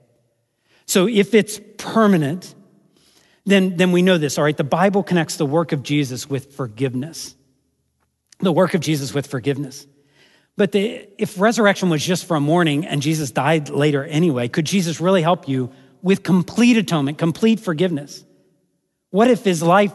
So 0.86 1.08
if 1.08 1.34
it's 1.34 1.60
permanent, 1.78 2.54
then, 3.45 3.78
then 3.78 3.91
we 3.91 4.02
know 4.02 4.17
this, 4.17 4.38
all 4.38 4.43
right? 4.43 4.56
The 4.56 4.63
Bible 4.63 5.04
connects 5.04 5.38
the 5.38 5.45
work 5.45 5.71
of 5.71 5.84
Jesus 5.84 6.30
with 6.30 6.54
forgiveness. 6.56 7.36
The 8.39 8.52
work 8.52 8.73
of 8.73 8.82
Jesus 8.82 9.13
with 9.13 9.28
forgiveness. 9.28 9.88
But 10.58 10.72
the, 10.72 11.08
if 11.20 11.39
resurrection 11.39 11.89
was 11.89 12.04
just 12.04 12.26
for 12.26 12.36
a 12.36 12.41
morning 12.41 12.86
and 12.86 13.02
Jesus 13.02 13.32
died 13.32 13.70
later 13.70 14.04
anyway, 14.04 14.48
could 14.48 14.65
Jesus 14.65 15.00
really 15.00 15.22
help 15.22 15.48
you 15.48 15.72
with 16.02 16.24
complete 16.24 16.78
atonement, 16.78 17.20
complete 17.20 17.60
forgiveness? 17.60 18.26
What 19.12 19.30
if 19.30 19.43
his 19.43 19.62
life 19.62 19.93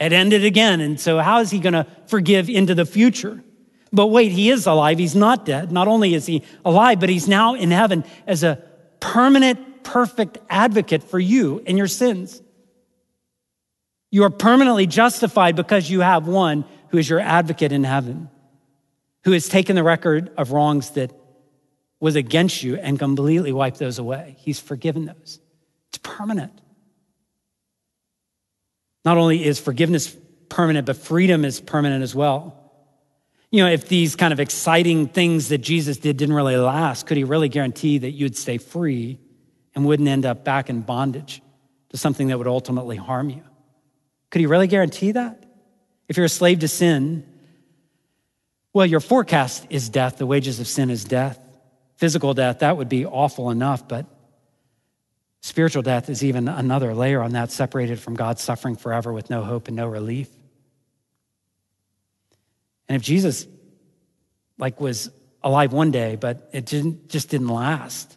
had 0.00 0.12
ended 0.12 0.44
again? 0.44 0.80
And 0.80 0.98
so, 0.98 1.18
how 1.18 1.40
is 1.40 1.50
he 1.50 1.58
going 1.58 1.74
to 1.74 1.86
forgive 2.06 2.48
into 2.48 2.74
the 2.74 2.86
future? 2.86 3.44
But 3.92 4.08
wait, 4.08 4.32
he 4.32 4.50
is 4.50 4.66
alive. 4.66 4.98
He's 4.98 5.14
not 5.14 5.44
dead. 5.44 5.70
Not 5.70 5.86
only 5.86 6.14
is 6.14 6.26
he 6.26 6.42
alive, 6.64 6.98
but 6.98 7.08
he's 7.08 7.28
now 7.28 7.54
in 7.54 7.70
heaven 7.70 8.04
as 8.26 8.42
a 8.42 8.60
permanent 9.00 9.84
perfect 9.84 10.38
advocate 10.48 11.04
for 11.04 11.18
you 11.18 11.62
and 11.66 11.78
your 11.78 11.86
sins. 11.86 12.42
You 14.10 14.24
are 14.24 14.30
permanently 14.30 14.86
justified 14.86 15.54
because 15.56 15.90
you 15.90 16.00
have 16.00 16.26
one 16.26 16.64
who 16.88 16.98
is 16.98 17.08
your 17.08 17.20
advocate 17.20 17.70
in 17.70 17.84
heaven, 17.84 18.30
who 19.24 19.32
has 19.32 19.48
taken 19.48 19.76
the 19.76 19.82
record 19.82 20.30
of 20.36 20.52
wrongs 20.52 20.90
that 20.90 21.12
was 22.00 22.16
against 22.16 22.62
you 22.62 22.76
and 22.76 22.98
completely 22.98 23.52
wiped 23.52 23.78
those 23.78 23.98
away. 23.98 24.36
He's 24.38 24.60
forgiven 24.60 25.06
those. 25.06 25.40
It's 25.88 25.98
permanent. 26.02 26.60
Not 29.04 29.16
only 29.16 29.44
is 29.44 29.58
forgiveness 29.58 30.14
permanent, 30.48 30.86
but 30.86 30.96
freedom 30.96 31.44
is 31.44 31.60
permanent 31.60 32.02
as 32.02 32.14
well. 32.14 32.60
You 33.50 33.64
know, 33.64 33.70
if 33.70 33.88
these 33.88 34.16
kind 34.16 34.32
of 34.32 34.40
exciting 34.40 35.08
things 35.08 35.48
that 35.48 35.58
Jesus 35.58 35.98
did 35.98 36.16
didn't 36.16 36.34
really 36.34 36.56
last, 36.56 37.06
could 37.06 37.16
he 37.16 37.24
really 37.24 37.48
guarantee 37.48 37.98
that 37.98 38.10
you'd 38.10 38.36
stay 38.36 38.58
free 38.58 39.20
and 39.74 39.84
wouldn't 39.84 40.08
end 40.08 40.26
up 40.26 40.44
back 40.44 40.70
in 40.70 40.80
bondage 40.80 41.42
to 41.90 41.96
something 41.96 42.28
that 42.28 42.38
would 42.38 42.46
ultimately 42.46 42.96
harm 42.96 43.30
you. 43.30 43.42
Could 44.30 44.40
he 44.40 44.46
really 44.46 44.66
guarantee 44.66 45.12
that? 45.12 45.44
If 46.08 46.16
you're 46.16 46.26
a 46.26 46.30
slave 46.30 46.60
to 46.60 46.68
sin, 46.68 47.24
well, 48.74 48.84
your 48.84 49.00
forecast 49.00 49.68
is 49.70 49.88
death. 49.88 50.18
The 50.18 50.26
wages 50.26 50.58
of 50.58 50.66
sin 50.66 50.90
is 50.90 51.04
death. 51.04 51.38
Physical 51.96 52.34
death, 52.34 52.58
that 52.58 52.76
would 52.76 52.88
be 52.88 53.06
awful 53.06 53.50
enough, 53.50 53.86
but 53.86 54.04
spiritual 55.40 55.82
death 55.82 56.10
is 56.10 56.24
even 56.24 56.48
another 56.48 56.92
layer 56.92 57.22
on 57.22 57.32
that, 57.32 57.52
separated 57.52 58.00
from 58.00 58.14
God, 58.14 58.40
suffering 58.40 58.74
forever 58.74 59.12
with 59.12 59.30
no 59.30 59.42
hope 59.42 59.68
and 59.68 59.76
no 59.76 59.86
relief. 59.86 60.28
And 62.88 62.96
if 62.96 63.02
Jesus 63.02 63.46
like 64.58 64.80
was 64.80 65.08
alive 65.42 65.72
one 65.72 65.92
day, 65.92 66.16
but 66.16 66.50
it 66.52 66.66
didn't, 66.66 67.08
just 67.08 67.28
didn't 67.28 67.48
last. 67.48 68.16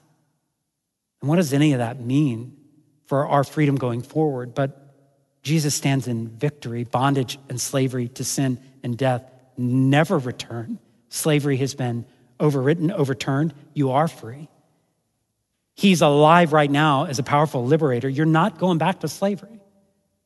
And 1.21 1.29
what 1.29 1.35
does 1.35 1.53
any 1.53 1.73
of 1.73 1.79
that 1.79 2.01
mean 2.01 2.57
for 3.05 3.27
our 3.27 3.43
freedom 3.43 3.75
going 3.75 4.01
forward? 4.01 4.55
But 4.55 4.95
Jesus 5.43 5.75
stands 5.75 6.07
in 6.07 6.29
victory. 6.29 6.83
Bondage 6.83 7.37
and 7.47 7.61
slavery 7.61 8.07
to 8.09 8.23
sin 8.23 8.59
and 8.83 8.97
death 8.97 9.23
never 9.57 10.17
return. 10.17 10.79
Slavery 11.09 11.57
has 11.57 11.75
been 11.75 12.05
overwritten, 12.39 12.91
overturned. 12.91 13.53
You 13.73 13.91
are 13.91 14.07
free. 14.07 14.49
He's 15.75 16.01
alive 16.01 16.53
right 16.53 16.69
now 16.69 17.05
as 17.05 17.19
a 17.19 17.23
powerful 17.23 17.65
liberator. 17.65 18.09
You're 18.09 18.25
not 18.25 18.57
going 18.57 18.77
back 18.77 19.01
to 19.01 19.07
slavery. 19.07 19.59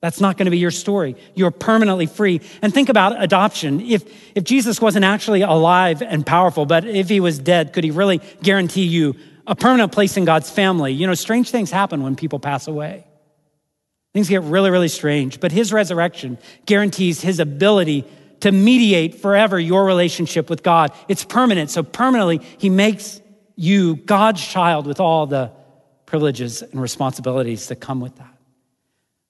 That's 0.02 0.20
not 0.20 0.38
going 0.38 0.46
to 0.46 0.52
be 0.52 0.58
your 0.58 0.72
story. 0.72 1.15
You're 1.36 1.52
permanently 1.52 2.08
free. 2.08 2.41
And 2.62 2.74
think 2.74 2.89
about 2.89 3.22
adoption. 3.22 3.82
If, 3.82 4.04
if 4.36 4.44
Jesus 4.44 4.82
wasn't 4.82 5.06
actually 5.06 5.41
alive 5.41 6.02
and 6.02 6.26
powerful, 6.26 6.65
but 6.65 6.86
if 6.86 7.08
he 7.08 7.20
was 7.20 7.38
dead, 7.38 7.74
could 7.74 7.84
he 7.84 7.91
really 7.91 8.20
guarantee 8.41 8.86
you 8.86 9.15
a 9.46 9.56
permanent 9.56 9.91
place 9.91 10.17
in 10.17 10.26
God's 10.26 10.50
family? 10.50 10.94
You 10.94 11.06
know, 11.06 11.13
strange 11.13 11.52
things 11.52 11.70
happen 11.70 12.02
when 12.02 12.15
people 12.15 12.39
pass 12.39 12.67
away. 12.67 13.06
Things 14.13 14.28
get 14.28 14.41
really, 14.41 14.72
really 14.72 14.88
strange. 14.88 15.39
But 15.39 15.52
his 15.52 15.72
resurrection 15.72 16.39
guarantees 16.65 17.22
his 17.22 17.39
ability 17.39 18.06
to 18.42 18.52
mediate 18.52 19.16
forever 19.16 19.60
your 19.60 19.86
relationship 19.86 20.50
with 20.50 20.64
God. 20.64 20.92
It's 21.08 21.24
permanent. 21.24 21.70
So 21.70 21.84
permanently, 21.84 22.42
he 22.58 22.70
makes 22.70 23.22
you 23.56 23.96
God's 23.96 24.46
child 24.46 24.88
with 24.88 25.00
all 25.00 25.28
the 25.28 25.52
privileges 26.06 26.62
and 26.62 26.82
responsibilities 26.82 27.68
that 27.68 27.78
come 27.78 28.02
with 28.02 28.16
that. 28.18 28.38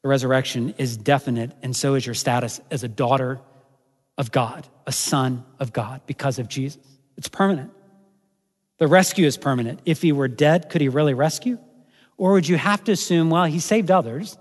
The 0.02 0.08
resurrection 0.08 0.74
is 0.78 0.98
definite, 0.98 1.52
and 1.62 1.76
so 1.76 1.94
is 1.94 2.06
your 2.06 2.16
status 2.16 2.60
as 2.72 2.84
a 2.84 2.88
daughter 2.88 3.40
of 4.18 4.32
God, 4.32 4.68
a 4.88 4.92
son 4.92 5.46
of 5.60 5.74
God, 5.74 6.02
because 6.08 6.40
of 6.40 6.48
Jesus. 6.48 6.82
It's 7.18 7.28
permanent. 7.28 7.72
The 8.80 8.88
rescue 8.88 9.28
is 9.28 9.38
permanent. 9.38 9.80
If 9.86 10.02
he 10.02 10.12
were 10.12 10.28
dead, 10.28 10.70
could 10.70 10.82
he 10.82 10.90
really 10.90 11.14
rescue? 11.14 11.60
Or 12.18 12.32
would 12.34 12.48
you 12.48 12.58
have 12.58 12.84
to 12.86 12.92
assume, 12.94 13.30
well, 13.30 13.46
he 13.46 13.60
saved 13.60 13.92
others, 13.92 14.38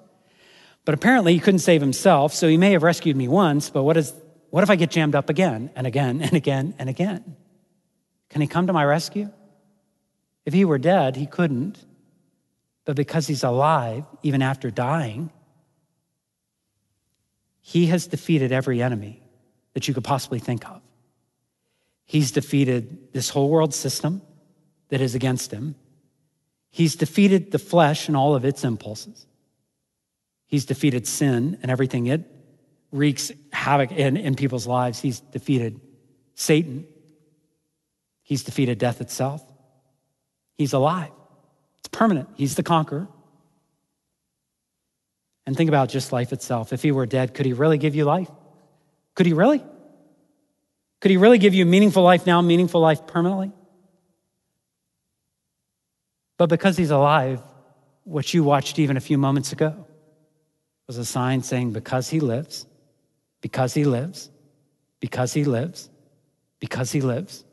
but 0.87 0.95
apparently 0.95 1.35
he 1.35 1.41
couldn't 1.41 1.61
save 1.61 1.83
himself, 1.83 2.33
so 2.33 2.49
he 2.49 2.57
may 2.57 2.73
have 2.73 2.83
rescued 2.83 3.17
me 3.17 3.29
once, 3.29 3.69
but 3.69 3.83
what, 3.83 3.99
is, 3.99 4.15
what 4.51 4.63
if 4.63 4.71
I 4.71 4.77
get 4.77 4.91
jammed 4.91 5.15
up 5.15 5.31
again 5.31 5.71
and 5.75 5.87
again 5.87 6.23
and 6.23 6.33
again 6.33 6.75
and 6.79 6.89
again? 6.89 7.37
Can 8.29 8.41
he 8.41 8.47
come 8.47 8.67
to 8.67 8.73
my 8.73 8.85
rescue? 8.85 9.31
If 10.45 10.55
he 10.55 10.65
were 10.65 10.79
dead, 10.79 11.17
he 11.17 11.27
couldn't. 11.27 11.79
But 12.85 12.97
because 12.97 13.27
he's 13.27 13.45
alive, 13.45 14.05
even 14.23 14.43
after 14.43 14.71
dying, 14.71 15.31
he 17.61 17.87
has 17.87 18.07
defeated 18.07 18.51
every 18.51 18.83
enemy 18.83 19.23
that 19.75 19.87
you 19.87 19.95
could 19.95 20.05
possibly 20.05 20.39
think 20.39 20.69
of. 20.69 20.81
He's 22.05 22.33
defeated 22.33 23.13
this 23.13 23.29
whole 23.29 23.49
world 23.49 23.73
system 23.73 24.23
that 24.89 25.01
is 25.01 25.15
against 25.15 25.53
him. 25.53 25.77
He's 26.71 26.97
defeated 26.97 27.53
the 27.53 27.59
flesh 27.59 28.09
and 28.09 28.17
all 28.17 28.35
of 28.35 28.45
its 28.45 28.65
impulses. 28.65 29.27
He's 30.47 30.65
defeated 30.65 31.07
sin 31.07 31.59
and 31.63 31.71
everything 31.71 32.09
it 32.09 32.29
wreaks 32.91 33.31
havoc 33.61 33.93
in, 33.93 34.17
in 34.17 34.35
people's 34.37 34.67
lives. 34.67 35.01
He's 35.01 35.21
defeated 35.21 35.81
Satan. 36.35 36.87
He's 38.23 38.43
defeated 38.43 38.79
death 38.79 39.01
itself. 39.01 39.43
He's 40.57 40.73
alive. 40.73 41.11
It's 41.81 41.89
permanent. 41.89 42.29
He's 42.37 42.55
the 42.55 42.63
conqueror. 42.63 43.09
And 45.47 45.57
think 45.57 45.69
about 45.69 45.91
just 45.91 46.13
life 46.13 46.33
itself. 46.33 46.73
If 46.73 46.83
he 46.83 46.93
were 46.93 47.07
dead, 47.07 47.35
could 47.35 47.45
he 47.45 47.53
really 47.53 47.77
give 47.77 47.95
you 47.95 48.05
life? 48.05 48.31
Could 49.15 49.27
he 49.27 49.33
really? 49.35 49.63
Could 51.01 51.11
he 51.11 51.17
really 51.17 51.39
give 51.39 51.55
you 51.55 51.67
meaningful 51.67 52.03
life 52.03 52.27
now, 52.27 52.41
meaningful 52.41 52.81
life 52.81 53.07
permanently? 53.07 53.53
But 56.39 56.49
because 56.49 56.77
he's 56.77 56.91
alive, 56.91 57.43
what 58.05 58.33
you 58.33 58.43
watched 58.43 58.79
even 58.79 58.97
a 58.97 59.01
few 59.01 59.19
moments 59.19 59.53
ago 59.53 59.87
was 60.87 60.97
a 60.97 61.05
sign 61.05 61.43
saying, 61.43 61.73
because 61.73 62.09
he 62.09 62.21
lives, 62.21 62.67
because 63.41 63.75
he 63.75 63.85
lives, 63.85 64.31
because 65.01 65.33
he 65.33 65.45
lives, 65.45 65.89
because 66.59 66.93
he 66.93 67.01
lives. 67.01 67.45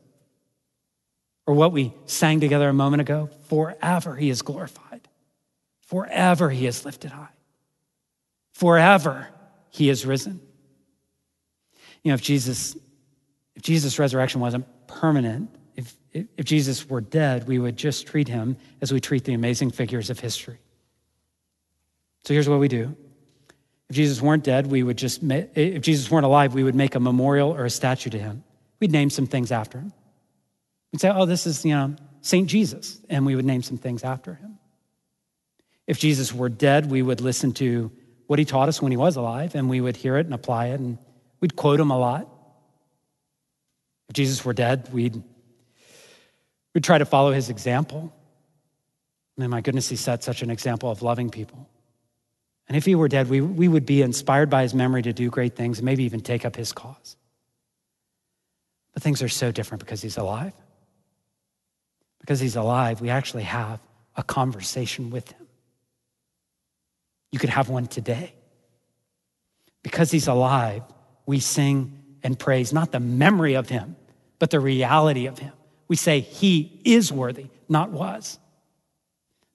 Or 1.46 1.54
what 1.54 1.72
we 1.72 1.94
sang 2.04 2.40
together 2.40 2.68
a 2.68 2.74
moment 2.74 3.00
ago, 3.00 3.30
forever 3.48 4.14
he 4.14 4.28
is 4.28 4.42
glorified, 4.42 5.08
forever 5.80 6.50
he 6.50 6.66
is 6.66 6.84
lifted 6.84 7.10
high. 7.10 7.28
Forever 8.52 9.28
he 9.70 9.88
is 9.88 10.04
risen. 10.04 10.40
You 12.02 12.10
know, 12.10 12.14
if 12.14 12.22
Jesus, 12.22 12.76
if 13.54 13.62
Jesus' 13.62 13.98
resurrection 13.98 14.40
wasn't 14.40 14.66
permanent, 14.86 15.50
if, 15.76 15.94
if 16.12 16.44
Jesus 16.44 16.88
were 16.88 17.00
dead, 17.00 17.46
we 17.46 17.58
would 17.58 17.76
just 17.76 18.06
treat 18.06 18.28
him 18.28 18.56
as 18.80 18.92
we 18.92 19.00
treat 19.00 19.24
the 19.24 19.34
amazing 19.34 19.70
figures 19.70 20.10
of 20.10 20.18
history. 20.18 20.58
So 22.24 22.34
here's 22.34 22.48
what 22.48 22.58
we 22.58 22.68
do. 22.68 22.96
If 23.88 23.96
Jesus 23.96 24.20
weren't 24.20 24.44
dead, 24.44 24.66
we 24.66 24.82
would 24.82 24.98
just, 24.98 25.22
if 25.22 25.82
Jesus 25.82 26.10
weren't 26.10 26.26
alive, 26.26 26.54
we 26.54 26.62
would 26.62 26.74
make 26.74 26.94
a 26.94 27.00
memorial 27.00 27.50
or 27.50 27.64
a 27.64 27.70
statue 27.70 28.10
to 28.10 28.18
him. 28.18 28.44
We'd 28.80 28.92
name 28.92 29.10
some 29.10 29.26
things 29.26 29.50
after 29.50 29.78
him. 29.78 29.92
We'd 30.92 31.00
say, 31.00 31.10
oh, 31.10 31.24
this 31.24 31.46
is, 31.46 31.64
you 31.64 31.74
know, 31.74 31.96
St. 32.20 32.48
Jesus, 32.48 33.00
and 33.08 33.24
we 33.24 33.34
would 33.34 33.44
name 33.44 33.62
some 33.62 33.78
things 33.78 34.04
after 34.04 34.34
him. 34.34 34.58
If 35.86 35.98
Jesus 35.98 36.34
were 36.34 36.48
dead, 36.48 36.90
we 36.90 37.00
would 37.00 37.20
listen 37.20 37.52
to 37.54 37.90
what 38.26 38.38
he 38.38 38.44
taught 38.44 38.68
us 38.68 38.82
when 38.82 38.92
he 38.92 38.96
was 38.98 39.16
alive, 39.16 39.54
and 39.54 39.70
we 39.70 39.80
would 39.80 39.96
hear 39.96 40.18
it 40.18 40.26
and 40.26 40.34
apply 40.34 40.66
it, 40.66 40.80
and 40.80 40.98
we'd 41.40 41.56
quote 41.56 41.80
him 41.80 41.90
a 41.90 41.98
lot. 41.98 42.28
If 44.10 44.14
Jesus 44.14 44.44
were 44.44 44.52
dead, 44.52 44.92
we'd, 44.92 45.22
we'd 46.74 46.84
try 46.84 46.98
to 46.98 47.06
follow 47.06 47.32
his 47.32 47.48
example. 47.48 48.12
Mean, 49.38 49.50
my 49.50 49.60
goodness, 49.60 49.88
he 49.88 49.96
set 49.96 50.24
such 50.24 50.42
an 50.42 50.50
example 50.50 50.90
of 50.90 51.00
loving 51.00 51.30
people. 51.30 51.68
And 52.68 52.76
if 52.76 52.84
he 52.84 52.94
were 52.94 53.08
dead, 53.08 53.30
we, 53.30 53.40
we 53.40 53.66
would 53.66 53.86
be 53.86 54.02
inspired 54.02 54.50
by 54.50 54.62
his 54.62 54.74
memory 54.74 55.02
to 55.02 55.12
do 55.12 55.30
great 55.30 55.56
things 55.56 55.82
maybe 55.82 56.04
even 56.04 56.20
take 56.20 56.44
up 56.44 56.54
his 56.54 56.72
cause. 56.72 57.16
But 58.92 59.02
things 59.02 59.22
are 59.22 59.28
so 59.28 59.50
different 59.50 59.80
because 59.80 60.02
he's 60.02 60.18
alive. 60.18 60.52
Because 62.20 62.40
he's 62.40 62.56
alive, 62.56 63.00
we 63.00 63.08
actually 63.08 63.44
have 63.44 63.80
a 64.16 64.22
conversation 64.22 65.10
with 65.10 65.30
him. 65.30 65.46
You 67.32 67.38
could 67.38 67.50
have 67.50 67.68
one 67.70 67.86
today. 67.86 68.34
Because 69.82 70.10
he's 70.10 70.26
alive, 70.26 70.82
we 71.24 71.40
sing 71.40 71.98
and 72.22 72.38
praise 72.38 72.72
not 72.72 72.92
the 72.92 73.00
memory 73.00 73.54
of 73.54 73.68
him, 73.68 73.96
but 74.38 74.50
the 74.50 74.60
reality 74.60 75.26
of 75.26 75.38
him. 75.38 75.52
We 75.86 75.96
say 75.96 76.20
he 76.20 76.80
is 76.84 77.10
worthy, 77.10 77.46
not 77.68 77.90
was. 77.90 78.38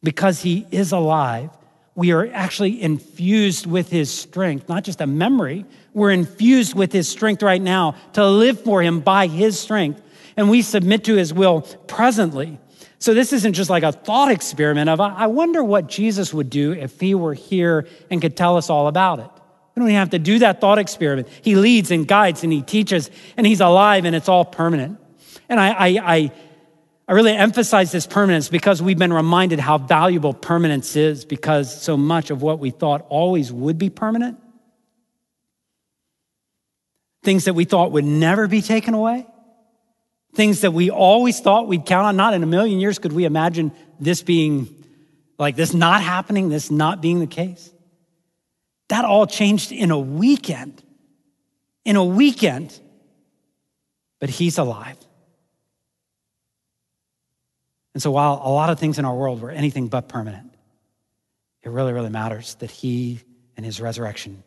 Because 0.01 0.41
he 0.41 0.65
is 0.71 0.91
alive, 0.91 1.51
we 1.95 2.11
are 2.11 2.27
actually 2.33 2.81
infused 2.81 3.65
with 3.65 3.89
his 3.89 4.11
strength, 4.11 4.67
not 4.67 4.83
just 4.83 4.99
a 5.01 5.07
memory. 5.07 5.65
We're 5.93 6.11
infused 6.11 6.75
with 6.75 6.91
his 6.91 7.07
strength 7.07 7.43
right 7.43 7.61
now 7.61 7.95
to 8.13 8.27
live 8.27 8.61
for 8.61 8.81
him 8.81 9.01
by 9.01 9.27
his 9.27 9.59
strength. 9.59 10.01
And 10.35 10.49
we 10.49 10.63
submit 10.63 11.03
to 11.05 11.15
his 11.15 11.31
will 11.33 11.61
presently. 11.61 12.59
So 12.97 13.13
this 13.13 13.33
isn't 13.33 13.53
just 13.53 13.69
like 13.69 13.83
a 13.83 13.91
thought 13.91 14.31
experiment 14.31 14.89
of, 14.89 14.99
I 15.01 15.27
wonder 15.27 15.63
what 15.63 15.87
Jesus 15.87 16.33
would 16.33 16.49
do 16.49 16.71
if 16.71 16.99
he 16.99 17.13
were 17.13 17.33
here 17.33 17.87
and 18.09 18.21
could 18.21 18.35
tell 18.35 18.57
us 18.57 18.69
all 18.69 18.87
about 18.87 19.19
it. 19.19 19.29
We 19.75 19.81
don't 19.81 19.89
even 19.89 19.99
have 19.99 20.11
to 20.11 20.19
do 20.19 20.39
that 20.39 20.61
thought 20.61 20.79
experiment. 20.79 21.27
He 21.41 21.55
leads 21.55 21.91
and 21.91 22.07
guides 22.07 22.43
and 22.43 22.51
he 22.51 22.61
teaches 22.61 23.11
and 23.37 23.45
he's 23.45 23.61
alive 23.61 24.05
and 24.05 24.15
it's 24.15 24.29
all 24.29 24.45
permanent. 24.45 24.99
And 25.49 25.59
I, 25.59 25.69
I, 25.69 25.87
I, 25.87 26.31
I 27.07 27.13
really 27.13 27.33
emphasize 27.33 27.91
this 27.91 28.07
permanence 28.07 28.47
because 28.47 28.81
we've 28.81 28.97
been 28.97 29.11
reminded 29.11 29.59
how 29.59 29.77
valuable 29.77 30.33
permanence 30.33 30.95
is 30.95 31.25
because 31.25 31.81
so 31.81 31.97
much 31.97 32.29
of 32.29 32.41
what 32.41 32.59
we 32.59 32.69
thought 32.69 33.05
always 33.09 33.51
would 33.51 33.77
be 33.77 33.89
permanent, 33.89 34.39
things 37.23 37.45
that 37.45 37.53
we 37.53 37.65
thought 37.65 37.91
would 37.91 38.05
never 38.05 38.47
be 38.47 38.61
taken 38.61 38.93
away, 38.93 39.27
Things 40.33 40.61
that 40.61 40.71
we 40.71 40.89
always 40.89 41.39
thought 41.39 41.67
we'd 41.67 41.85
count 41.85 42.07
on. 42.07 42.15
Not 42.15 42.33
in 42.33 42.41
a 42.41 42.47
million 42.47 42.79
years 42.79 42.97
could 42.97 43.13
we 43.13 43.25
imagine 43.25 43.71
this 43.99 44.23
being 44.23 44.83
like 45.37 45.55
this 45.55 45.73
not 45.73 46.01
happening, 46.01 46.49
this 46.49 46.71
not 46.71 47.01
being 47.01 47.19
the 47.19 47.27
case. 47.27 47.69
That 48.89 49.05
all 49.05 49.27
changed 49.27 49.71
in 49.71 49.91
a 49.91 49.99
weekend. 49.99 50.81
In 51.85 51.95
a 51.95 52.03
weekend. 52.03 52.77
But 54.19 54.29
he's 54.29 54.57
alive. 54.57 54.97
And 57.93 58.01
so 58.01 58.11
while 58.11 58.41
a 58.43 58.49
lot 58.49 58.69
of 58.69 58.79
things 58.79 58.97
in 58.99 59.05
our 59.05 59.15
world 59.15 59.41
were 59.41 59.51
anything 59.51 59.87
but 59.87 60.07
permanent, 60.07 60.53
it 61.61 61.69
really, 61.69 61.93
really 61.93 62.09
matters 62.09 62.55
that 62.55 62.71
he 62.71 63.21
and 63.55 63.65
his 63.65 63.79
resurrection 63.79 64.43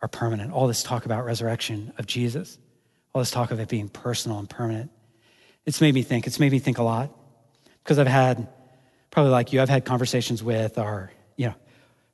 are 0.00 0.08
permanent. 0.08 0.52
All 0.52 0.66
this 0.66 0.82
talk 0.82 1.04
about 1.04 1.24
resurrection 1.24 1.92
of 1.98 2.06
Jesus 2.06 2.58
all 3.14 3.20
this 3.20 3.30
talk 3.30 3.50
of 3.50 3.60
it 3.60 3.68
being 3.68 3.88
personal 3.88 4.38
and 4.38 4.48
permanent. 4.48 4.90
It's 5.66 5.80
made 5.80 5.94
me 5.94 6.02
think. 6.02 6.26
It's 6.26 6.38
made 6.38 6.52
me 6.52 6.58
think 6.58 6.78
a 6.78 6.82
lot 6.82 7.10
because 7.82 7.98
I've 7.98 8.06
had, 8.06 8.48
probably 9.10 9.32
like 9.32 9.52
you, 9.52 9.60
I've 9.60 9.68
had 9.68 9.84
conversations 9.84 10.42
with 10.42 10.78
our, 10.78 11.10
you 11.36 11.46
know, 11.46 11.54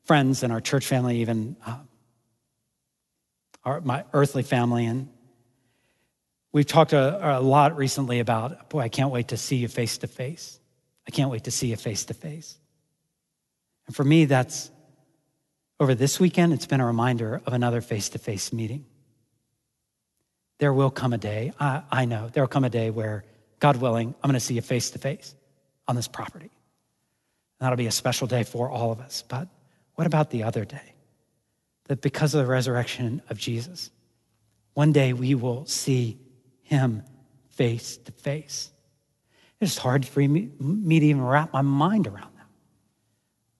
friends 0.04 0.42
and 0.42 0.52
our 0.52 0.60
church 0.60 0.86
family, 0.86 1.18
even 1.18 1.56
uh, 1.66 1.78
our, 3.64 3.80
my 3.80 4.04
earthly 4.12 4.42
family, 4.42 4.86
and 4.86 5.08
We've 6.54 6.64
talked 6.64 6.92
a, 6.92 7.38
a 7.38 7.40
lot 7.40 7.76
recently 7.76 8.20
about, 8.20 8.70
boy, 8.70 8.78
I 8.78 8.88
can't 8.88 9.10
wait 9.10 9.28
to 9.28 9.36
see 9.36 9.56
you 9.56 9.66
face 9.66 9.98
to 9.98 10.06
face. 10.06 10.60
I 11.04 11.10
can't 11.10 11.28
wait 11.28 11.44
to 11.44 11.50
see 11.50 11.66
you 11.66 11.76
face 11.76 12.04
to 12.04 12.14
face. 12.14 12.56
And 13.88 13.96
for 13.96 14.04
me, 14.04 14.26
that's 14.26 14.70
over 15.80 15.96
this 15.96 16.20
weekend, 16.20 16.52
it's 16.52 16.66
been 16.66 16.78
a 16.80 16.86
reminder 16.86 17.42
of 17.44 17.54
another 17.54 17.80
face 17.80 18.10
to 18.10 18.20
face 18.20 18.52
meeting. 18.52 18.86
There 20.60 20.72
will 20.72 20.92
come 20.92 21.12
a 21.12 21.18
day, 21.18 21.52
I, 21.58 21.82
I 21.90 22.04
know, 22.04 22.28
there 22.32 22.44
will 22.44 22.48
come 22.48 22.62
a 22.62 22.70
day 22.70 22.88
where, 22.90 23.24
God 23.58 23.78
willing, 23.78 24.14
I'm 24.22 24.30
going 24.30 24.34
to 24.34 24.40
see 24.40 24.54
you 24.54 24.62
face 24.62 24.90
to 24.90 24.98
face 25.00 25.34
on 25.88 25.96
this 25.96 26.06
property. 26.06 26.52
And 27.58 27.66
That'll 27.66 27.76
be 27.76 27.88
a 27.88 27.90
special 27.90 28.28
day 28.28 28.44
for 28.44 28.70
all 28.70 28.92
of 28.92 29.00
us. 29.00 29.24
But 29.26 29.48
what 29.96 30.06
about 30.06 30.30
the 30.30 30.44
other 30.44 30.64
day? 30.64 30.94
That 31.86 32.00
because 32.00 32.32
of 32.32 32.46
the 32.46 32.50
resurrection 32.50 33.22
of 33.28 33.38
Jesus, 33.38 33.90
one 34.74 34.92
day 34.92 35.12
we 35.12 35.34
will 35.34 35.66
see 35.66 36.20
him 36.64 37.02
face 37.50 37.96
to 37.98 38.12
face. 38.12 38.70
It's 39.60 39.78
hard 39.78 40.04
for 40.04 40.20
me, 40.20 40.50
me 40.58 41.00
to 41.00 41.06
even 41.06 41.22
wrap 41.22 41.52
my 41.52 41.62
mind 41.62 42.06
around 42.06 42.34
that. 42.36 42.46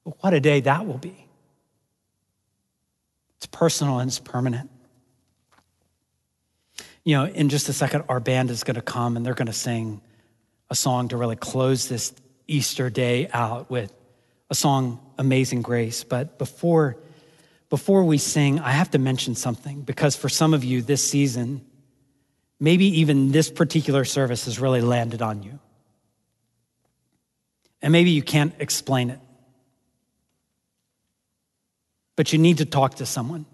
But 0.04 0.22
what 0.22 0.34
a 0.34 0.40
day 0.40 0.60
that 0.60 0.86
will 0.86 0.98
be. 0.98 1.28
It's 3.36 3.46
personal 3.46 4.00
and 4.00 4.08
it's 4.08 4.18
permanent. 4.18 4.70
You 7.04 7.16
know, 7.16 7.26
in 7.26 7.48
just 7.48 7.68
a 7.68 7.72
second, 7.72 8.04
our 8.08 8.20
band 8.20 8.50
is 8.50 8.64
going 8.64 8.76
to 8.76 8.82
come 8.82 9.16
and 9.16 9.24
they're 9.24 9.34
going 9.34 9.46
to 9.46 9.52
sing 9.52 10.00
a 10.70 10.74
song 10.74 11.08
to 11.08 11.16
really 11.16 11.36
close 11.36 11.88
this 11.88 12.12
Easter 12.48 12.90
day 12.90 13.28
out 13.32 13.70
with 13.70 13.92
a 14.50 14.54
song, 14.54 15.00
Amazing 15.18 15.62
Grace. 15.62 16.04
But 16.04 16.38
before, 16.38 16.96
before 17.70 18.04
we 18.04 18.18
sing, 18.18 18.60
I 18.60 18.72
have 18.72 18.90
to 18.92 18.98
mention 18.98 19.34
something 19.34 19.82
because 19.82 20.16
for 20.16 20.28
some 20.28 20.54
of 20.54 20.64
you 20.64 20.82
this 20.82 21.06
season, 21.06 21.64
maybe 22.60 23.00
even 23.00 23.32
this 23.32 23.50
particular 23.50 24.04
service 24.04 24.44
has 24.46 24.58
really 24.58 24.80
landed 24.80 25.22
on 25.22 25.42
you. 25.42 25.58
And 27.82 27.92
maybe 27.92 28.10
you 28.10 28.22
can't 28.22 28.54
explain 28.58 29.10
it. 29.10 29.20
But 32.16 32.32
you 32.32 32.38
need 32.38 32.58
to 32.58 32.64
talk 32.64 32.96
to 32.96 33.06
someone. 33.06 33.44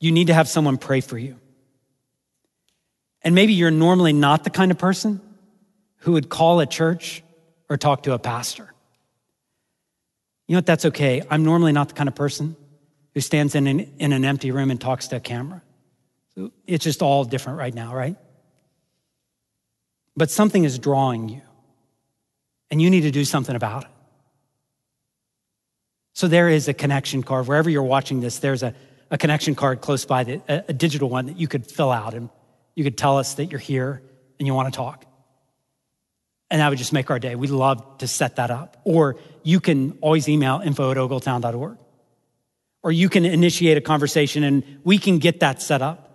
You 0.00 0.12
need 0.12 0.28
to 0.28 0.34
have 0.34 0.48
someone 0.48 0.78
pray 0.78 1.00
for 1.00 1.18
you. 1.18 1.36
And 3.22 3.34
maybe 3.34 3.54
you're 3.54 3.70
normally 3.70 4.12
not 4.12 4.44
the 4.44 4.50
kind 4.50 4.70
of 4.70 4.78
person 4.78 5.20
who 5.98 6.12
would 6.12 6.28
call 6.28 6.60
a 6.60 6.66
church 6.66 7.22
or 7.68 7.76
talk 7.76 8.04
to 8.04 8.12
a 8.12 8.18
pastor. 8.18 8.72
You 10.46 10.54
know 10.54 10.58
what? 10.58 10.66
That's 10.66 10.84
okay. 10.86 11.22
I'm 11.28 11.44
normally 11.44 11.72
not 11.72 11.88
the 11.88 11.94
kind 11.94 12.08
of 12.08 12.14
person 12.14 12.54
who 13.14 13.20
stands 13.20 13.54
in 13.54 13.66
an, 13.66 13.80
in 13.98 14.12
an 14.12 14.24
empty 14.24 14.52
room 14.52 14.70
and 14.70 14.80
talks 14.80 15.08
to 15.08 15.16
a 15.16 15.20
camera. 15.20 15.62
It's 16.66 16.84
just 16.84 17.02
all 17.02 17.24
different 17.24 17.58
right 17.58 17.74
now, 17.74 17.94
right? 17.94 18.16
But 20.16 20.30
something 20.30 20.64
is 20.64 20.78
drawing 20.78 21.28
you, 21.28 21.42
and 22.70 22.80
you 22.80 22.90
need 22.90 23.02
to 23.02 23.10
do 23.10 23.24
something 23.24 23.54
about 23.54 23.84
it. 23.84 23.90
So 26.14 26.28
there 26.28 26.48
is 26.48 26.68
a 26.68 26.74
connection 26.74 27.22
card. 27.22 27.46
Wherever 27.46 27.68
you're 27.68 27.82
watching 27.82 28.20
this, 28.20 28.38
there's 28.38 28.62
a, 28.62 28.74
a 29.10 29.18
connection 29.18 29.54
card 29.54 29.82
close 29.82 30.06
by, 30.06 30.40
a, 30.48 30.64
a 30.68 30.72
digital 30.72 31.10
one 31.10 31.26
that 31.26 31.38
you 31.38 31.46
could 31.46 31.66
fill 31.66 31.90
out, 31.90 32.14
and 32.14 32.30
you 32.74 32.84
could 32.84 32.96
tell 32.96 33.18
us 33.18 33.34
that 33.34 33.46
you're 33.46 33.60
here 33.60 34.02
and 34.38 34.46
you 34.46 34.54
want 34.54 34.72
to 34.72 34.76
talk. 34.76 35.04
And 36.50 36.60
that 36.60 36.68
would 36.68 36.78
just 36.78 36.92
make 36.92 37.10
our 37.10 37.18
day. 37.18 37.34
We'd 37.34 37.50
love 37.50 37.98
to 37.98 38.06
set 38.06 38.36
that 38.36 38.50
up. 38.50 38.80
Or 38.84 39.16
you 39.42 39.58
can 39.58 39.98
always 40.00 40.28
email 40.28 40.60
info 40.64 40.90
at 40.90 40.96
ogletown.org. 40.96 41.78
Or 42.82 42.92
you 42.92 43.08
can 43.08 43.24
initiate 43.24 43.76
a 43.76 43.80
conversation 43.80 44.44
and 44.44 44.62
we 44.84 44.98
can 44.98 45.18
get 45.18 45.40
that 45.40 45.60
set 45.60 45.82
up. 45.82 46.05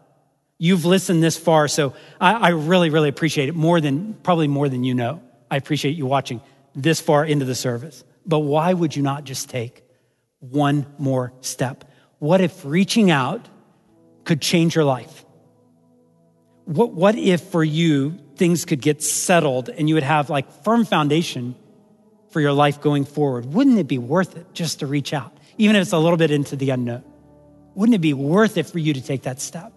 You've 0.64 0.86
listened 0.86 1.24
this 1.24 1.38
far, 1.38 1.68
so 1.68 1.96
I, 2.20 2.34
I 2.34 2.50
really, 2.50 2.92
really 2.92 3.10
appreciate 3.10 3.50
it 3.50 3.56
more 3.56 3.82
than, 3.82 4.14
probably 4.22 4.48
more 4.48 4.70
than 4.70 4.84
you 4.84 4.94
know. 4.94 5.20
I 5.50 5.56
appreciate 5.56 5.98
you 5.98 6.06
watching 6.06 6.40
this 6.76 7.02
far 7.02 7.26
into 7.26 7.46
the 7.46 7.56
service. 7.56 8.04
But 8.28 8.42
why 8.42 8.72
would 8.72 8.96
you 8.96 9.02
not 9.02 9.24
just 9.24 9.50
take 9.50 9.84
one 10.38 10.86
more 11.00 11.34
step? 11.42 11.86
What 12.20 12.42
if 12.42 12.64
reaching 12.64 13.10
out 13.10 13.50
could 14.24 14.40
change 14.40 14.76
your 14.76 14.84
life? 14.84 15.26
What, 16.66 16.94
what 16.94 17.16
if 17.16 17.42
for 17.42 17.64
you 17.64 18.20
things 18.36 18.64
could 18.64 18.82
get 18.82 19.02
settled 19.02 19.70
and 19.70 19.90
you 19.90 19.96
would 19.96 20.04
have 20.04 20.30
like 20.30 20.64
firm 20.64 20.86
foundation 20.86 21.56
for 22.30 22.40
your 22.40 22.54
life 22.54 22.82
going 22.82 23.06
forward, 23.06 23.46
wouldn't 23.46 23.80
it 23.80 23.88
be 23.88 23.98
worth 23.98 24.38
it 24.38 24.46
just 24.54 24.82
to 24.82 24.86
reach 24.86 25.12
out, 25.12 25.36
even 25.58 25.76
if 25.76 25.82
it's 25.82 25.92
a 25.92 25.98
little 25.98 26.18
bit 26.18 26.30
into 26.30 26.56
the 26.56 26.70
unknown? 26.70 27.04
Wouldn't 27.74 27.96
it 27.96 28.02
be 28.02 28.14
worth 28.14 28.58
it 28.58 28.68
for 28.68 28.78
you 28.78 28.94
to 28.94 29.02
take 29.02 29.24
that 29.24 29.42
step? 29.42 29.74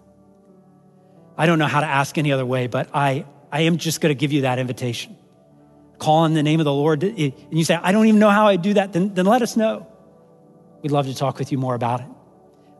I 1.37 1.45
don't 1.45 1.59
know 1.59 1.67
how 1.67 1.81
to 1.81 1.87
ask 1.87 2.17
any 2.17 2.31
other 2.31 2.45
way, 2.45 2.67
but 2.67 2.89
I, 2.93 3.25
I 3.51 3.61
am 3.61 3.77
just 3.77 4.01
going 4.01 4.15
to 4.15 4.19
give 4.19 4.31
you 4.31 4.41
that 4.41 4.59
invitation. 4.59 5.17
Call 5.97 6.25
in 6.25 6.33
the 6.33 6.43
name 6.43 6.59
of 6.59 6.65
the 6.65 6.73
Lord, 6.73 7.03
and 7.03 7.33
you 7.51 7.63
say, 7.63 7.75
I 7.75 7.91
don't 7.91 8.05
even 8.07 8.19
know 8.19 8.29
how 8.29 8.47
I 8.47 8.57
do 8.57 8.73
that, 8.73 8.93
then, 8.93 9.13
then 9.13 9.25
let 9.25 9.41
us 9.41 9.55
know. 9.55 9.87
We'd 10.81 10.91
love 10.91 11.07
to 11.07 11.15
talk 11.15 11.39
with 11.39 11.51
you 11.51 11.57
more 11.57 11.75
about 11.75 12.01
it. 12.01 12.07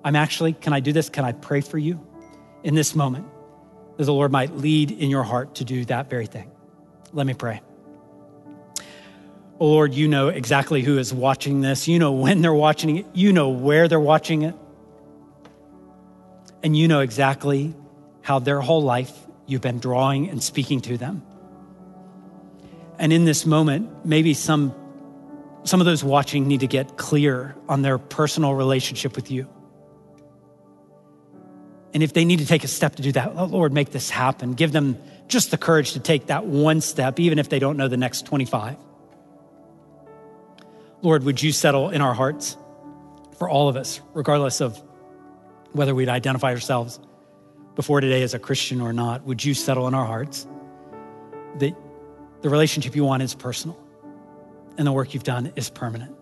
I'm 0.04 0.16
actually, 0.16 0.54
can 0.54 0.74
I 0.74 0.80
do 0.80 0.92
this? 0.92 1.10
Can 1.10 1.26
I 1.26 1.32
pray 1.32 1.62
for 1.62 1.78
you 1.78 2.06
in 2.64 2.76
this 2.76 2.94
moment? 2.94 3.28
that 3.98 4.04
the 4.04 4.14
Lord 4.14 4.32
might 4.32 4.56
lead 4.56 4.92
in 4.92 5.10
your 5.10 5.24
heart 5.24 5.56
to 5.56 5.66
do 5.66 5.86
that 5.86 6.10
very 6.10 6.26
thing. 6.26 6.52
Let 7.14 7.26
me 7.26 7.34
pray. 7.34 7.62
Oh 9.58 9.68
Lord, 9.68 9.94
you 9.94 10.08
know 10.08 10.28
exactly 10.28 10.82
who 10.82 10.98
is 10.98 11.14
watching 11.14 11.62
this. 11.62 11.88
You 11.88 11.98
know 11.98 12.12
when 12.12 12.42
they're 12.42 12.54
watching 12.54 12.98
it. 12.98 13.06
You 13.14 13.32
know 13.32 13.50
where 13.50 13.88
they're 13.88 14.00
watching 14.00 14.42
it. 14.42 14.56
And 16.62 16.76
you 16.76 16.88
know 16.88 17.00
exactly 17.00 17.74
how 18.26 18.40
their 18.40 18.60
whole 18.60 18.82
life 18.82 19.16
you've 19.46 19.62
been 19.62 19.78
drawing 19.78 20.32
and 20.32 20.42
speaking 20.42 20.82
to 20.82 20.98
them. 20.98 21.22
And 22.98 23.14
in 23.14 23.24
this 23.24 23.46
moment, 23.46 24.04
maybe 24.04 24.34
some, 24.34 24.74
some 25.64 25.80
of 25.80 25.86
those 25.86 26.04
watching 26.04 26.48
need 26.48 26.62
to 26.62 26.68
get 26.68 26.98
clear 26.98 27.56
on 27.70 27.84
their 27.84 28.00
personal 28.00 28.56
relationship 28.56 29.16
with 29.16 29.30
you. 29.30 29.48
And 31.94 32.02
if 32.02 32.14
they 32.14 32.26
need 32.26 32.40
to 32.40 32.48
take 32.48 32.64
a 32.64 32.68
step 32.68 32.96
to 32.96 33.04
do 33.04 33.12
that, 33.12 33.34
oh, 33.36 33.46
Lord, 33.46 33.72
make 33.72 33.92
this 33.92 34.10
happen. 34.10 34.54
Give 34.54 34.72
them 34.72 34.98
just 35.28 35.52
the 35.52 35.58
courage 35.60 35.92
to 35.92 36.00
take 36.00 36.26
that 36.26 36.48
one 36.48 36.82
step, 36.82 37.20
even 37.20 37.38
if 37.38 37.50
they 37.50 37.60
don't 37.60 37.78
know 37.78 37.88
the 37.88 37.96
next 37.96 38.26
25. 38.26 38.76
Lord, 41.04 41.24
would 41.26 41.44
you 41.44 41.52
settle 41.52 41.92
in 41.92 42.02
our 42.02 42.16
hearts 42.16 42.58
for 43.38 43.48
all 43.48 43.70
of 43.70 43.76
us, 43.76 44.02
regardless 44.16 44.62
of 44.62 44.82
whether 45.74 45.94
we'd 45.94 46.10
identify 46.10 46.54
ourselves 46.54 47.00
before 47.76 48.02
today 48.02 48.24
as 48.24 48.34
a 48.34 48.40
Christian 48.40 48.82
or 48.82 48.94
not? 48.94 49.24
Would 49.24 49.44
you 49.44 49.54
settle 49.54 49.88
in 49.88 49.94
our 49.94 50.06
hearts 50.06 50.48
that 51.60 51.76
the 52.42 52.50
relationship 52.50 52.96
you 52.96 53.04
want 53.04 53.24
is 53.24 53.36
personal 53.36 53.78
and 54.78 54.88
the 54.88 54.92
work 54.92 55.14
you've 55.14 55.24
done 55.24 55.52
is 55.56 55.70
permanent? 55.70 56.16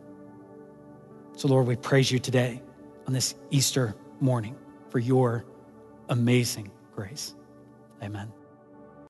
So, 1.35 1.47
Lord, 1.47 1.65
we 1.65 1.75
praise 1.75 2.11
you 2.11 2.19
today 2.19 2.61
on 3.07 3.13
this 3.13 3.35
Easter 3.49 3.95
morning 4.19 4.55
for 4.89 4.99
your 4.99 5.45
amazing 6.09 6.71
grace. 6.95 7.33
Amen. 8.01 8.31